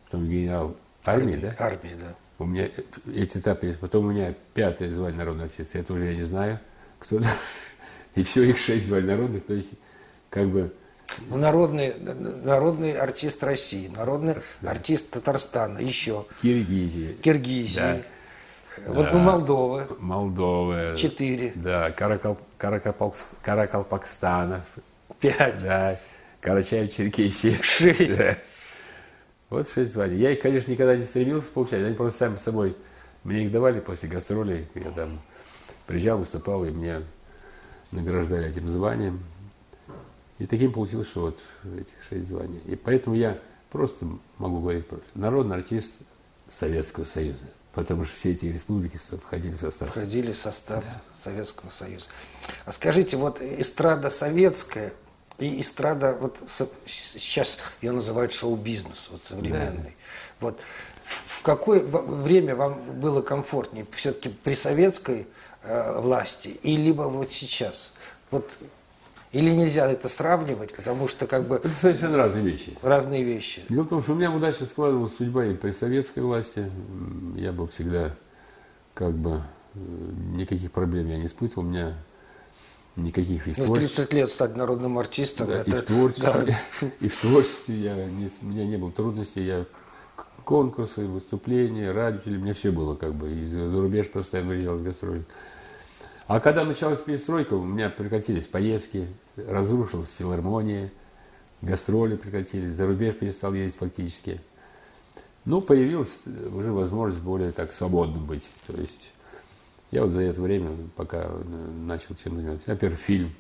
потом 0.07 0.27
генерал 0.27 0.77
армии, 1.05 1.35
армии 1.35 1.43
да? 1.43 1.57
Армии, 1.59 1.97
да. 2.01 2.15
У 2.39 2.47
меня 2.47 2.69
эти 3.13 3.39
этапы 3.39 3.67
есть. 3.67 3.81
Потом 3.81 4.07
у 4.07 4.13
меня 4.13 4.33
пятое 4.55 4.91
звание 4.91 5.19
народного 5.19 5.47
артиста. 5.47 5.79
Это 5.79 5.93
уже 5.93 6.07
я 6.07 6.15
не 6.15 6.23
знаю, 6.23 6.59
кто 6.99 7.21
И 8.15 8.23
все, 8.23 8.45
их 8.45 8.59
шесть 8.59 8.87
званий 8.87 9.09
народных. 9.09 9.45
То 9.45 9.55
есть, 9.55 9.75
как 10.31 10.49
бы... 10.49 10.73
Ну, 11.29 11.37
народный, 11.37 11.95
народный 12.45 12.93
артист 12.93 13.43
России, 13.43 13.89
народный 13.89 14.37
да. 14.61 14.71
артист 14.71 15.11
Татарстана, 15.11 15.79
еще. 15.79 16.27
Киргизии. 16.43 17.15
Киргизии. 17.23 17.81
Да. 17.81 18.03
Вот 18.87 19.07
да. 19.07 19.13
ну 19.13 19.19
Молдовы. 19.19 19.87
Молдовы. 19.99 20.95
Четыре. 20.97 21.53
Да, 21.55 21.91
Каракал, 21.91 22.39
Каракал, 22.57 23.15
Каракалпакстанов. 23.43 24.63
Пять. 25.19 25.63
Да. 25.63 25.99
Карачаев-Черкесия. 26.41 27.61
Шесть. 27.63 28.19
Да. 28.19 28.37
Вот 29.51 29.69
шесть 29.69 29.93
званий. 29.93 30.19
Я 30.19 30.31
их, 30.31 30.41
конечно, 30.41 30.71
никогда 30.71 30.95
не 30.95 31.05
стремился 31.05 31.49
получать. 31.51 31.83
Они 31.83 31.95
просто 31.95 32.19
сами 32.19 32.37
собой 32.37 32.77
мне 33.25 33.45
их 33.45 33.53
давали 33.53 33.81
после 33.81 34.09
гастролей. 34.09 34.69
Я 34.75 34.91
там 34.91 35.21
приезжал, 35.87 36.19
выступал, 36.19 36.65
и 36.65 36.71
мне 36.71 37.03
награждали 37.91 38.49
этим 38.49 38.69
званием. 38.69 39.21
И 40.39 40.47
таким 40.47 40.73
получилось, 40.73 41.09
что 41.09 41.23
вот 41.23 41.39
этих 41.65 41.95
шесть 42.09 42.29
званий. 42.29 42.61
И 42.67 42.77
поэтому 42.77 43.17
я 43.17 43.39
просто 43.71 44.07
могу 44.39 44.61
говорить 44.61 44.87
просто 44.87 45.09
народный 45.15 45.57
артист 45.57 45.91
Советского 46.51 47.05
Союза. 47.05 47.47
Потому 47.73 48.05
что 48.05 48.17
все 48.17 48.33
эти 48.33 48.47
республики 48.47 48.97
входили 48.97 49.55
в 49.55 49.61
состав. 49.61 49.89
Входили 49.89 50.33
в 50.33 50.37
состав 50.37 50.85
да. 50.85 51.03
Советского 51.13 51.71
Союза. 51.71 52.09
А 52.65 52.73
скажите, 52.73 53.17
вот 53.17 53.41
эстрада 53.41 54.11
советская– 54.11 54.93
и 55.39 55.61
эстрада, 55.61 56.19
вот 56.21 56.43
сейчас 56.87 57.59
ее 57.81 57.93
называют 57.93 58.33
шоу-бизнес, 58.33 59.09
вот 59.11 59.25
современный. 59.25 59.83
Да. 59.83 59.91
Вот 60.41 60.61
в 61.05 61.43
какое 61.43 61.81
время 61.81 62.57
вам 62.57 63.01
было 63.01 63.23
комфортнее? 63.23 63.87
Все-таки 63.93 64.31
при 64.31 64.55
советской 64.55 65.29
э, 65.63 66.01
власти 66.01 66.49
и 66.49 66.77
либо 66.77 67.03
вот 67.03 67.31
сейчас? 67.31 67.93
Вот 68.33 68.59
или 69.33 69.51
нельзя 69.51 69.91
это 69.91 70.09
сравнивать, 70.09 70.75
потому 70.75 71.07
что 71.07 71.27
как 71.27 71.45
бы... 71.45 71.57
Это 71.57 71.69
совершенно 71.69 72.17
разные 72.17 72.43
вещи. 72.43 72.77
Разные 72.83 73.23
вещи. 73.23 73.63
В 73.69 73.87
том, 73.87 74.03
что 74.03 74.13
у 74.13 74.15
меня 74.15 74.31
удачно 74.31 74.67
складывалась 74.67 75.17
судьба 75.17 75.47
и 75.47 75.55
при 75.55 75.73
советской 75.73 76.21
власти. 76.21 76.71
Я 77.37 77.53
был 77.53 77.69
всегда 77.69 78.15
как 78.95 79.15
бы 79.15 79.43
э, 79.75 79.79
никаких 80.35 80.73
проблем 80.73 81.09
я 81.09 81.19
не 81.19 81.27
испытывал. 81.27 81.65
У 81.65 81.71
меня 81.71 81.95
никаких 82.97 83.47
и 83.49 83.53
в 83.53 83.59
ну, 83.59 83.75
30 83.75 84.13
лет 84.15 84.31
стать 84.31 84.57
народным 84.57 84.99
артистом. 84.99 85.49
Да, 85.49 85.59
это, 85.59 85.77
и, 85.77 85.81
в 85.81 85.85
творчестве, 85.85 86.57
да. 86.81 86.89
и 87.01 87.09
в 87.09 87.21
творчестве 87.21 87.75
я 87.77 87.95
не, 88.07 88.31
у 88.43 88.47
меня 88.47 88.67
не 88.67 88.77
было 88.77 88.91
трудностей. 88.91 89.45
Я 89.45 89.67
конкурсы, 90.45 91.05
выступления, 91.05 91.91
радио, 91.91 92.21
у 92.25 92.31
меня 92.31 92.55
все 92.55 92.73
было 92.73 92.95
как 92.95 93.15
бы. 93.15 93.31
И 93.31 93.47
за 93.47 93.81
рубеж 93.81 94.11
постоянно 94.11 94.51
выезжал 94.51 94.79
с 94.79 94.83
гастролей. 94.83 95.25
А 96.29 96.41
когда 96.41 96.65
началась 96.65 97.01
перестройка, 97.01 97.55
у 97.55 97.65
меня 97.65 97.89
прекратились 97.89 98.47
поездки, 98.47 99.09
разрушилась 99.37 100.15
филармония, 100.17 100.93
гастроли 101.63 102.17
прекратились, 102.17 102.75
за 102.75 102.87
рубеж 102.87 103.17
перестал 103.17 103.55
ездить 103.55 103.79
фактически. 103.79 104.39
Ну, 105.47 105.63
появилась 105.63 106.19
уже 106.53 106.71
возможность 106.73 107.23
более 107.23 107.51
так 107.53 107.73
свободным 107.73 108.27
быть. 108.27 108.47
То 108.67 108.75
есть 108.75 109.11
я 109.91 110.05
вот 110.05 110.13
за 110.13 110.21
это 110.21 110.43
время, 110.43 110.77
пока 110.97 111.31
начал 111.87 112.15
чем 112.15 112.37
заниматься, 112.37 112.71
во-первых, 112.71 113.01
фильм, 113.01 113.35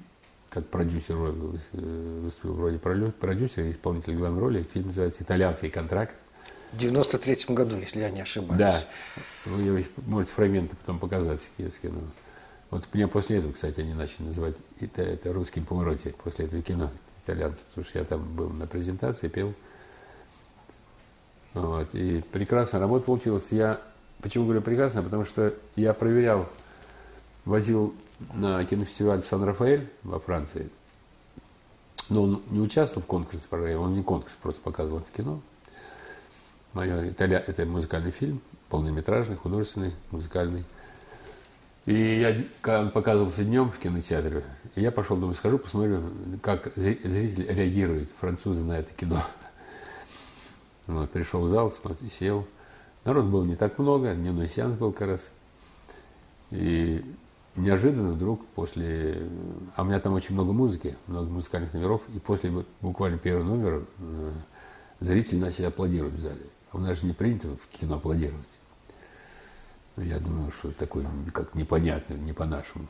как 0.49 0.67
продюсер 0.69 1.15
выступил 1.15 2.55
вроде 2.55 2.79
продюсера, 2.79 3.71
исполнитель 3.71 4.17
главной 4.17 4.41
роли. 4.41 4.67
Фильм 4.73 4.87
называется 4.87 5.23
«Итальянский 5.23 5.69
контракт». 5.69 6.15
В 6.73 6.79
93 6.79 7.55
году, 7.55 7.77
если 7.77 8.01
я 8.01 8.09
не 8.09 8.23
ошибаюсь. 8.23 8.59
Да. 8.59 8.83
Вы 9.45 9.87
можете 10.07 10.33
фрагменты 10.33 10.75
потом 10.77 10.99
показать 10.99 11.43
с 11.43 11.79
кино. 11.83 12.01
Вот 12.71 12.87
меня 12.93 13.09
после 13.09 13.39
этого, 13.39 13.53
кстати, 13.53 13.81
они 13.81 13.95
начали 13.95 14.25
называть 14.27 14.57
это, 14.81 15.03
это 15.03 15.33
русским 15.33 15.65
повороте, 15.65 16.15
после 16.23 16.47
этого 16.47 16.63
кино 16.63 16.91
итальянцев, 17.25 17.65
потому 17.65 17.85
что 17.85 17.99
я 17.99 18.05
там 18.05 18.35
был 18.35 18.51
на 18.51 18.67
презентации, 18.67 19.29
пел. 19.29 19.55
Вот, 21.55 21.95
и 21.95 22.23
прекрасно 22.33 22.79
работа 22.79 23.07
получилась. 23.07 23.51
Я 23.51 23.81
Почему 24.21 24.45
говорю 24.45 24.63
прекрасно? 24.63 25.03
Потому 25.03 25.25
что 25.25 25.55
я 25.77 25.95
проверял, 25.95 26.49
возил 27.45 27.95
на 28.35 28.65
кинофестиваль 28.65 29.23
Сан-Рафаэль 29.23 29.89
во 30.03 30.19
Франции, 30.19 30.71
но 32.09 32.25
он 32.25 32.43
не 32.51 32.61
участвовал 32.61 33.05
в 33.05 33.07
конкурсе 33.07 33.47
программе, 33.49 33.79
он 33.79 33.95
не 33.95 34.03
конкурс, 34.03 34.35
просто 34.43 34.61
показывал 34.61 35.01
это 35.01 35.13
кино. 35.17 35.41
Мое, 36.73 37.11
Италия, 37.11 37.39
это 37.39 37.65
музыкальный 37.65 38.11
фильм, 38.11 38.41
полнометражный, 38.69 39.37
художественный, 39.37 39.95
музыкальный. 40.11 40.65
И 41.89 42.21
я, 42.21 42.81
он 42.81 42.91
показывался 42.91 43.45
днем 43.45 43.71
в 43.71 43.79
кинотеатре, 43.79 44.45
я 44.77 44.93
пошел, 44.93 45.17
думаю, 45.17 45.35
схожу, 45.35 45.59
посмотрю, 45.59 46.03
как 46.43 46.73
зрители 46.77 47.51
реагируют, 47.51 48.11
французы, 48.21 48.63
на 48.63 48.79
это 48.79 48.93
кино. 48.93 49.23
Вот, 50.87 51.11
пришел 51.11 51.43
в 51.43 51.49
зал, 51.49 51.71
смотрю, 51.71 52.09
сел– 52.09 52.47
Народ 53.09 53.25
было 53.25 53.43
не 53.43 53.57
так 53.57 53.79
много, 53.79 54.15
дневной 54.15 54.51
сеанс 54.51 54.77
был 54.77 54.93
как 54.93 55.09
раз. 55.09 55.31
И 56.51 57.03
неожиданно 57.57 58.13
вдруг 58.13 58.45
после... 58.49 59.23
А 59.77 59.83
у 59.83 59.87
меня 59.87 59.99
там 59.99 60.13
очень 60.13 60.35
много 60.35 60.53
музыки, 60.53 60.95
много 61.07 61.31
музыкальных 61.31 61.73
номеров, 61.73 62.03
и 62.15 62.19
после 62.19 62.53
буквально 62.83 63.17
первого 63.17 63.45
номера 63.45 63.83
э, 63.99 64.33
зрители 65.01 65.39
начали 65.39 65.65
аплодировать 65.65 66.17
в 66.17 66.21
зале. 66.21 66.43
А 66.71 66.77
у 66.77 66.81
нас 66.81 67.01
же 67.01 67.07
не 67.07 67.15
принято 67.15 67.49
в 67.49 67.79
кино 67.79 67.97
аплодировать. 67.97 68.47
Ну, 69.99 70.05
я 70.05 70.21
думаю, 70.21 70.53
что 70.53 70.71
такое 70.71 71.05
как 71.35 71.57
непонятно, 71.57 72.15
не 72.15 72.33
по-нашему 72.33 72.87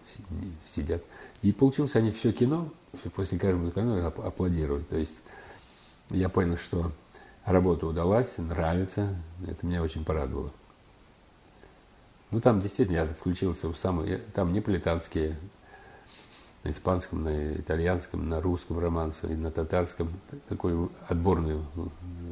сидят. 0.75 1.03
И 1.41 1.53
получилось, 1.53 1.97
они 1.97 2.11
все 2.11 2.33
кино, 2.33 2.69
после 3.15 3.39
каждого 3.39 3.61
музыкального 3.61 4.09
аплодировали. 4.09 4.83
То 4.83 4.99
есть 4.99 5.15
я 6.11 6.29
понял, 6.29 6.59
что 6.59 6.93
работа 7.47 7.87
удалась, 7.87 8.37
нравится. 8.37 9.17
Это 9.47 9.65
меня 9.65 9.83
очень 9.83 10.05
порадовало. 10.05 10.53
Ну, 12.31 12.43
там 12.43 12.61
действительно 12.61 12.97
я 12.97 13.07
включился 13.07 13.73
в 13.73 13.79
самые, 13.79 14.19
там 14.19 14.53
неаполитанские, 14.53 15.39
на 16.63 16.73
испанском, 16.73 17.25
на 17.25 17.55
итальянском, 17.55 18.29
на 18.29 18.43
русском 18.43 18.79
романсе 18.79 19.29
и 19.29 19.35
на 19.35 19.51
татарском. 19.51 20.13
Такой 20.47 20.91
отборные 21.09 21.65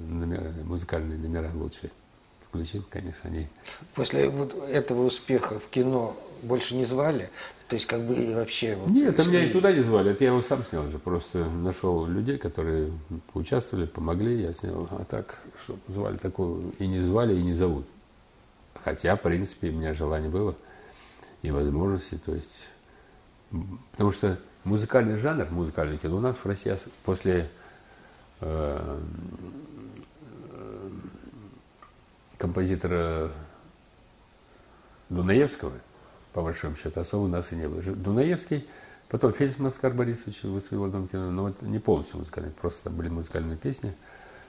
номера, 0.07 0.53
музыкальные 0.65 1.19
номера 1.19 1.51
лучшие. 1.55 1.91
Включил, 2.57 2.85
конечно, 2.89 3.21
они. 3.25 3.49
После 3.95 4.29
вот 4.29 4.55
этого 4.69 5.05
успеха 5.05 5.59
в 5.59 5.69
кино 5.69 6.17
больше 6.43 6.75
не 6.75 6.85
звали? 6.85 7.31
То 7.69 7.75
есть 7.75 7.87
как 7.87 8.01
бы 8.03 8.15
и 8.15 8.33
вообще... 8.33 8.77
Вот, 8.77 8.91
Нет, 8.91 9.19
если... 9.19 9.31
меня 9.31 9.45
и 9.45 9.51
туда 9.51 9.73
не 9.73 9.81
звали, 9.81 10.13
это 10.13 10.25
я 10.25 10.31
его 10.31 10.43
сам 10.43 10.65
снял 10.65 10.89
же. 10.89 10.99
Просто 10.99 11.45
нашел 11.45 12.07
людей, 12.07 12.39
которые 12.39 12.93
поучаствовали, 13.33 13.87
помогли, 13.87 14.43
я 14.43 14.55
снял. 14.55 14.89
А 14.91 15.05
так, 15.05 15.39
что 15.63 15.77
звали 15.89 16.17
такого, 16.17 16.63
и 16.79 16.87
не 16.87 17.01
звали, 17.01 17.35
и 17.35 17.43
не 17.43 17.55
зовут. 17.55 17.87
Хотя, 18.85 19.17
в 19.17 19.23
принципе, 19.23 19.71
у 19.71 19.73
меня 19.73 19.95
желание 19.95 20.31
было 20.31 20.55
и 21.43 21.51
возможности, 21.51 22.19
то 22.25 22.35
есть, 22.35 22.69
потому 23.93 24.13
что 24.13 24.39
музыкальный 24.65 25.17
жанр, 25.17 25.49
музыкальный 25.51 25.99
кино 25.99 26.17
у 26.17 26.21
нас 26.21 26.37
в 26.37 26.47
России 26.47 26.77
после 27.05 27.49
э, 28.41 29.01
композитора 32.39 33.31
Дунаевского, 35.09 35.73
по 36.33 36.43
большому 36.43 36.77
счету, 36.77 37.01
особо 37.01 37.25
у 37.25 37.29
нас 37.29 37.53
и 37.53 37.57
не 37.57 37.69
было. 37.69 37.83
Дунаевский, 37.83 38.67
потом 39.09 39.33
Фельдсман 39.33 39.69
Оскар 39.69 39.93
Борисович 39.93 40.43
выступил 40.45 40.83
в 40.83 40.85
одном 40.85 41.09
кино, 41.09 41.31
но 41.31 41.43
вот 41.45 41.63
не 41.63 41.79
полностью 41.79 42.19
музыкальный, 42.19 42.53
просто 42.53 42.85
там 42.85 42.97
были 42.97 43.09
музыкальные 43.09 43.57
песни 43.57 43.95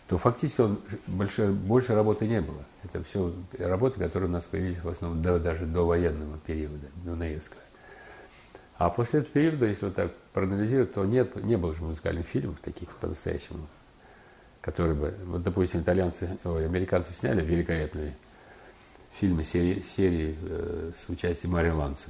то 0.07 0.17
фактически 0.17 0.61
он, 0.61 0.79
больше, 1.05 1.47
больше 1.47 1.93
работы 1.93 2.27
не 2.27 2.39
было. 2.41 2.63
Это 2.83 3.03
все 3.03 3.33
работы, 3.59 3.99
которые 3.99 4.29
у 4.29 4.31
нас 4.31 4.45
появились 4.45 4.81
в 4.81 4.87
основном 4.87 5.21
до, 5.21 5.39
даже 5.39 5.65
до 5.65 5.85
военного 5.85 6.37
периода, 6.39 6.87
до 7.03 7.15
Наевского. 7.15 7.61
А 8.77 8.89
после 8.89 9.19
этого 9.19 9.33
периода, 9.33 9.65
если 9.65 9.85
вот 9.85 9.95
так 9.95 10.13
проанализировать, 10.33 10.93
то 10.93 11.03
нет, 11.03 11.35
не 11.43 11.57
было 11.57 11.73
же 11.73 11.83
музыкальных 11.83 12.25
фильмов 12.25 12.59
таких 12.61 12.89
по-настоящему, 12.95 13.67
которые 14.67 14.95
бы, 14.95 15.15
вот, 15.27 15.43
допустим, 15.43 15.79
итальянцы, 15.79 16.37
ой, 16.43 16.65
американцы 16.65 17.13
сняли 17.13 17.41
великолепные 17.41 18.17
фильмы 19.13 19.45
серии, 19.45 19.79
серии 19.79 20.37
э, 20.41 20.91
с 20.93 21.07
участием 21.07 21.53
Марио 21.53 21.77
Ланца. 21.77 22.09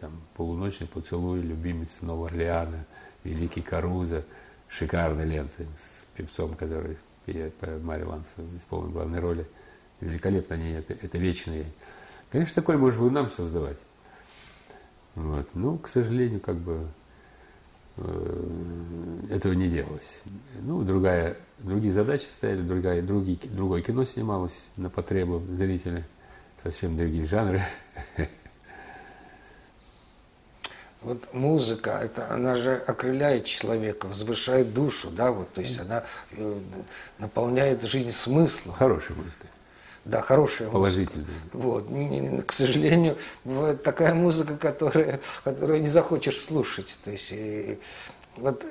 Там 0.00 0.20
«Полуночный 0.34 0.88
поцелуй», 0.88 1.40
«Любимец 1.40 2.02
Нового 2.02 2.26
Орлеана», 2.26 2.84
«Великий 3.24 3.62
Каруза», 3.62 4.24
шикарные 4.68 5.26
ленты 5.26 5.66
с 5.78 6.04
певцом, 6.14 6.54
который 6.54 6.98
я 7.24 7.50
Мария 7.82 8.04
Ланцева 8.04 8.46
исполнил 8.58 8.90
главной 8.90 9.20
роли. 9.20 9.48
Великолепно 10.02 10.56
они, 10.56 10.72
это, 10.72 10.92
это 10.92 11.16
вечные. 11.16 11.64
Конечно, 12.30 12.56
такое 12.56 12.76
можно 12.76 13.00
было 13.00 13.10
нам 13.10 13.30
создавать. 13.30 13.78
Вот. 15.14 15.48
Ну, 15.54 15.78
к 15.78 15.88
сожалению, 15.88 16.40
как 16.40 16.56
бы 16.56 16.88
этого 19.30 19.52
не 19.54 19.68
делалось. 19.68 20.20
Ну, 20.62 20.82
другая, 20.82 21.36
другие 21.58 21.92
задачи 21.92 22.24
стояли, 22.24 22.62
другая, 22.62 23.02
другие, 23.02 23.38
другое 23.44 23.82
кино 23.82 24.04
снималось 24.04 24.58
на 24.76 24.90
потребу 24.90 25.42
зрителя, 25.52 26.06
совсем 26.62 26.96
другие 26.96 27.26
жанры. 27.26 27.62
Вот 31.02 31.32
музыка, 31.32 32.00
это, 32.02 32.28
она 32.32 32.56
же 32.56 32.82
окрыляет 32.84 33.44
человека, 33.44 34.06
возвышает 34.06 34.74
душу, 34.74 35.10
да, 35.10 35.30
вот, 35.30 35.52
то 35.52 35.60
есть 35.60 35.78
она 35.78 36.02
э, 36.32 36.60
наполняет 37.18 37.82
жизнь 37.82 38.10
смыслом. 38.10 38.74
Хорошая 38.74 39.16
музыка. 39.16 39.46
Да, 40.06 40.20
хорошая 40.20 40.68
Положительная. 40.68 41.26
музыка. 41.52 41.88
Вот. 41.90 42.46
К 42.46 42.52
сожалению, 42.52 43.18
бывает 43.44 43.82
такая 43.82 44.14
музыка, 44.14 44.56
которая, 44.56 45.20
которую 45.42 45.80
не 45.80 45.88
захочешь 45.88 46.40
слушать. 46.40 46.96
То 47.04 47.10
есть, 47.10 47.32
и, 47.32 47.80
вот 48.36 48.64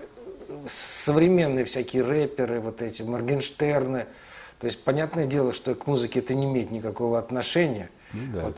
современные 0.65 1.65
всякие 1.65 2.03
рэперы, 2.03 2.61
вот 2.61 2.81
эти 2.81 3.01
Моргенштерны, 3.01 4.07
то 4.59 4.65
есть, 4.65 4.81
понятное 4.85 5.25
дело, 5.25 5.51
что 5.51 5.75
к 5.75 5.87
музыке 5.87 6.19
это 6.19 6.33
не 6.33 6.45
имеет 6.45 6.71
никакого 6.71 7.19
отношения. 7.19 7.89
Ну, 8.13 8.33
да. 8.33 8.41
вот. 8.45 8.57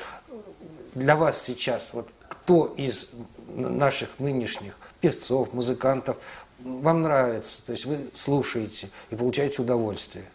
Для 0.94 1.16
вас 1.16 1.42
сейчас, 1.42 1.94
вот 1.94 2.10
кто 2.30 2.74
из 2.78 3.10
наших 3.48 4.20
нынешних 4.20 4.78
певцов, 5.02 5.52
музыкантов 5.52 6.18
вам 6.60 7.02
нравится, 7.02 7.66
то 7.66 7.72
есть 7.72 7.86
вы 7.86 8.12
слушаете 8.14 8.90
и 9.10 9.16
получаете 9.16 9.64
удовольствие? 9.64 10.26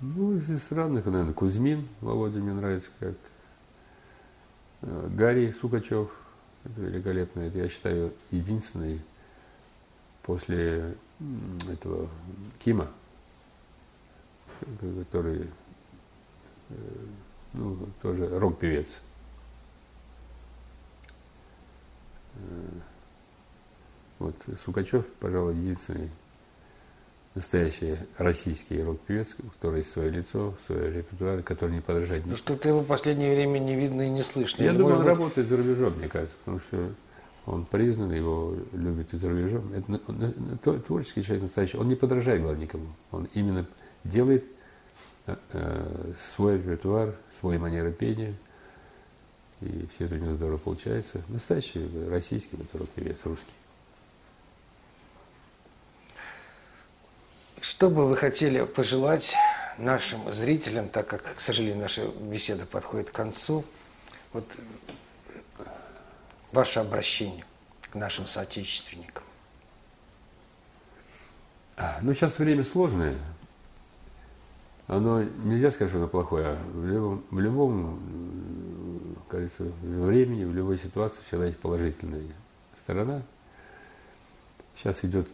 Ну, 0.00 0.36
из 0.36 0.72
разных, 0.72 1.06
наверное, 1.06 1.32
Кузьмин, 1.32 1.88
Володя 2.02 2.38
мне 2.38 2.52
нравится, 2.52 2.90
как 3.00 3.14
э, 4.82 5.08
Гарри 5.10 5.52
Сукачев, 5.52 6.10
это 6.64 6.80
великолепно, 6.82 7.40
это, 7.40 7.56
я 7.56 7.68
считаю, 7.70 8.12
единственный 8.30 9.00
после 10.22 10.96
этого 11.72 12.10
Кима, 12.58 12.88
который, 14.80 15.48
э, 16.68 16.74
ну, 17.54 17.78
тоже 18.02 18.38
рок-певец. 18.38 19.00
Э, 22.34 22.68
вот 24.18 24.36
Сукачев, 24.62 25.06
пожалуй, 25.20 25.56
единственный 25.56 26.10
настоящий 27.36 27.96
российский 28.18 28.82
рок-певец, 28.82 29.36
есть 29.62 29.90
свое 29.92 30.10
лицо, 30.10 30.54
свой 30.66 30.90
репертуар, 30.90 31.42
который 31.42 31.76
не 31.76 31.80
подражает. 31.80 32.26
Ну 32.26 32.34
что-то 32.34 32.68
его 32.68 32.80
в 32.80 32.86
последнее 32.86 33.32
время 33.32 33.60
не 33.60 33.76
видно 33.76 34.02
и 34.02 34.10
не 34.10 34.22
слышно. 34.22 34.64
Я 34.64 34.70
Или 34.70 34.78
думаю, 34.78 34.96
он 34.96 35.02
быть... 35.02 35.08
работает 35.08 35.48
за 35.48 35.56
рубежом, 35.56 35.94
мне 35.98 36.08
кажется, 36.08 36.36
потому 36.38 36.58
что 36.58 36.90
он 37.46 37.64
признан, 37.64 38.12
его 38.12 38.56
любят 38.72 39.14
и 39.14 39.18
за 39.18 39.28
рубежом. 39.28 39.72
Это 39.72 40.80
творческий 40.80 41.22
человек 41.22 41.44
настоящий. 41.44 41.76
Он 41.76 41.88
не 41.88 41.94
подражает, 41.94 42.42
главное, 42.42 42.62
никому. 42.62 42.88
Он 43.12 43.28
именно 43.34 43.66
делает 44.02 44.46
э, 45.26 45.36
э, 45.52 46.12
свой 46.18 46.56
репертуар, 46.56 47.14
свой 47.38 47.58
манеры 47.58 47.92
пения– 47.92 48.34
и 49.60 49.86
все 49.94 50.04
это 50.04 50.16
у 50.16 50.18
него 50.18 50.34
здорово 50.34 50.58
получается. 50.58 51.22
Настоящий 51.28 51.88
российский 52.08 52.56
который 52.56 52.86
певец, 52.94 53.16
русский. 53.24 53.52
Что 57.66 57.90
бы 57.90 58.06
вы 58.06 58.14
хотели 58.14 58.64
пожелать 58.64 59.34
нашим 59.76 60.30
зрителям, 60.30 60.88
так 60.88 61.08
как, 61.08 61.34
к 61.34 61.40
сожалению, 61.40 61.82
наша 61.82 62.06
беседа 62.06 62.64
подходит 62.64 63.10
к 63.10 63.12
концу, 63.12 63.64
вот 64.32 64.56
ваше 66.52 66.78
обращение 66.78 67.44
к 67.90 67.96
нашим 67.96 68.28
соотечественникам? 68.28 69.24
А, 71.76 71.98
ну, 72.02 72.14
сейчас 72.14 72.38
время 72.38 72.62
сложное. 72.62 73.18
Оно 74.86 75.24
нельзя 75.24 75.72
сказать, 75.72 75.90
что 75.90 75.98
оно 75.98 76.06
плохое. 76.06 76.54
В 76.72 76.86
любом, 76.86 77.24
в 77.32 77.40
любом 77.40 79.16
кажется, 79.28 79.64
в 79.64 80.04
времени, 80.04 80.44
в 80.44 80.54
любой 80.54 80.78
ситуации 80.78 81.20
всегда 81.26 81.46
есть 81.46 81.58
положительная 81.58 82.28
сторона. 82.76 83.24
Сейчас 84.76 85.04
идет 85.04 85.26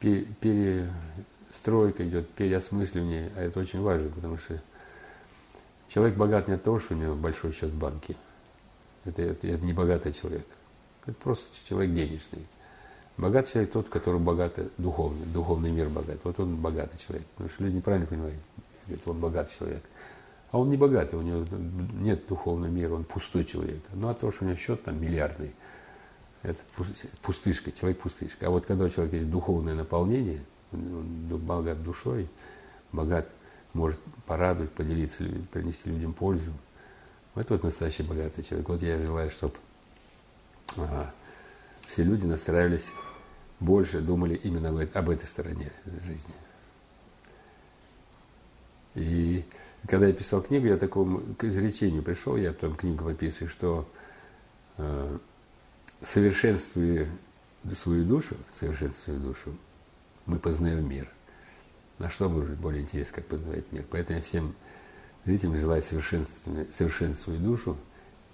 перестройка, 0.00 0.88
идет 2.08 2.28
переосмысливание, 2.30 3.30
а 3.36 3.42
это 3.42 3.60
очень 3.60 3.80
важно, 3.80 4.08
потому 4.08 4.38
что 4.38 4.60
человек 5.88 6.16
богат 6.16 6.48
не 6.48 6.54
от 6.54 6.62
того, 6.62 6.78
что 6.78 6.94
у 6.94 6.96
него 6.96 7.14
большой 7.14 7.52
счет 7.52 7.70
в 7.70 7.78
банке. 7.78 8.16
Это, 9.04 9.22
это, 9.22 9.46
это 9.46 9.64
не 9.64 9.72
богатый 9.72 10.12
человек. 10.12 10.46
Это 11.04 11.14
просто 11.14 11.48
человек 11.68 11.94
денежный. 11.94 12.46
Богатый 13.16 13.52
человек 13.52 13.72
тот, 13.72 13.88
который 13.88 14.20
богат 14.20 14.58
духовный, 14.78 15.26
духовный 15.26 15.70
мир 15.70 15.88
богат. 15.88 16.18
Вот 16.24 16.40
он 16.40 16.56
богатый 16.56 16.98
человек. 16.98 17.26
Потому 17.34 17.50
что 17.50 17.64
люди 17.64 17.76
неправильно 17.76 18.06
понимают. 18.06 18.38
Говорят, 18.86 19.08
он 19.08 19.20
богатый 19.20 19.58
человек. 19.58 19.82
А 20.50 20.58
он 20.58 20.68
не 20.68 20.76
богатый, 20.76 21.14
у 21.14 21.22
него 21.22 21.44
нет 22.00 22.26
духовного 22.26 22.70
мира, 22.70 22.94
он 22.94 23.04
пустой 23.04 23.44
человек. 23.44 23.82
Ну 23.92 24.08
а 24.08 24.14
то, 24.14 24.32
что 24.32 24.44
у 24.44 24.48
него 24.48 24.56
счет 24.56 24.82
там 24.82 25.00
миллиардный, 25.00 25.54
это 26.42 26.60
пустышка, 27.22 27.70
человек 27.72 28.00
пустышка. 28.00 28.46
А 28.46 28.50
вот 28.50 28.66
когда 28.66 28.84
у 28.84 28.88
человека 28.88 29.16
есть 29.16 29.30
духовное 29.30 29.74
наполнение, 29.74 30.44
он 30.72 31.26
богат 31.38 31.82
душой, 31.82 32.28
богат, 32.92 33.30
может 33.74 34.00
порадовать, 34.26 34.72
поделиться, 34.72 35.22
принести 35.52 35.90
людям 35.90 36.12
пользу, 36.12 36.52
Это 37.34 37.54
вот 37.54 37.62
настоящий 37.62 38.02
богатый 38.02 38.42
человек. 38.42 38.68
Вот 38.68 38.82
я 38.82 39.00
желаю, 39.00 39.30
чтобы 39.30 39.54
ага, 40.76 41.12
все 41.86 42.02
люди 42.02 42.24
настраивались 42.24 42.92
больше, 43.60 44.00
думали 44.00 44.34
именно 44.34 44.68
об 44.70 45.10
этой 45.10 45.26
стороне 45.26 45.72
жизни. 45.84 46.34
И 48.94 49.44
когда 49.86 50.06
я 50.06 50.12
писал 50.12 50.42
книгу, 50.42 50.66
я 50.66 50.76
такому 50.76 51.20
к 51.36 51.44
изречению 51.44 52.02
пришел, 52.02 52.36
я 52.36 52.52
там 52.52 52.74
книгу 52.74 53.04
подписываю, 53.04 53.48
что 53.48 53.88
э, 54.78 55.18
совершенствуя 56.02 57.08
свою 57.76 58.04
душу, 58.04 58.36
совершенствуя 58.52 59.18
душу, 59.18 59.56
мы 60.26 60.38
познаем 60.38 60.88
мир. 60.88 61.08
На 61.98 62.08
что 62.10 62.28
может 62.28 62.56
более 62.56 62.82
интересно, 62.82 63.16
как 63.16 63.26
познавать 63.26 63.70
мир. 63.72 63.84
Поэтому 63.90 64.18
я 64.18 64.24
всем 64.24 64.54
зрителям 65.24 65.56
желаю 65.56 65.82
совершенствовать, 65.82 66.72
совершенствовать 66.72 67.42
душу 67.42 67.76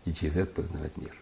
и 0.05 0.13
через 0.13 0.37
это 0.37 0.53
познавать 0.53 0.97
мир. 0.97 1.17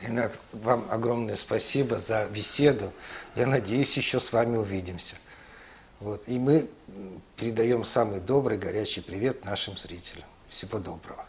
Ренат, 0.00 0.38
вам 0.52 0.86
огромное 0.90 1.36
спасибо 1.36 1.98
за 1.98 2.26
беседу. 2.26 2.92
Я 3.36 3.46
надеюсь, 3.46 3.96
еще 3.96 4.20
с 4.20 4.32
вами 4.32 4.56
увидимся. 4.56 5.16
Вот. 6.00 6.22
И 6.26 6.38
мы 6.38 6.68
передаем 7.36 7.84
самый 7.84 8.20
добрый, 8.20 8.58
горячий 8.58 9.00
привет 9.00 9.44
нашим 9.44 9.76
зрителям. 9.76 10.26
Всего 10.48 10.78
доброго. 10.78 11.26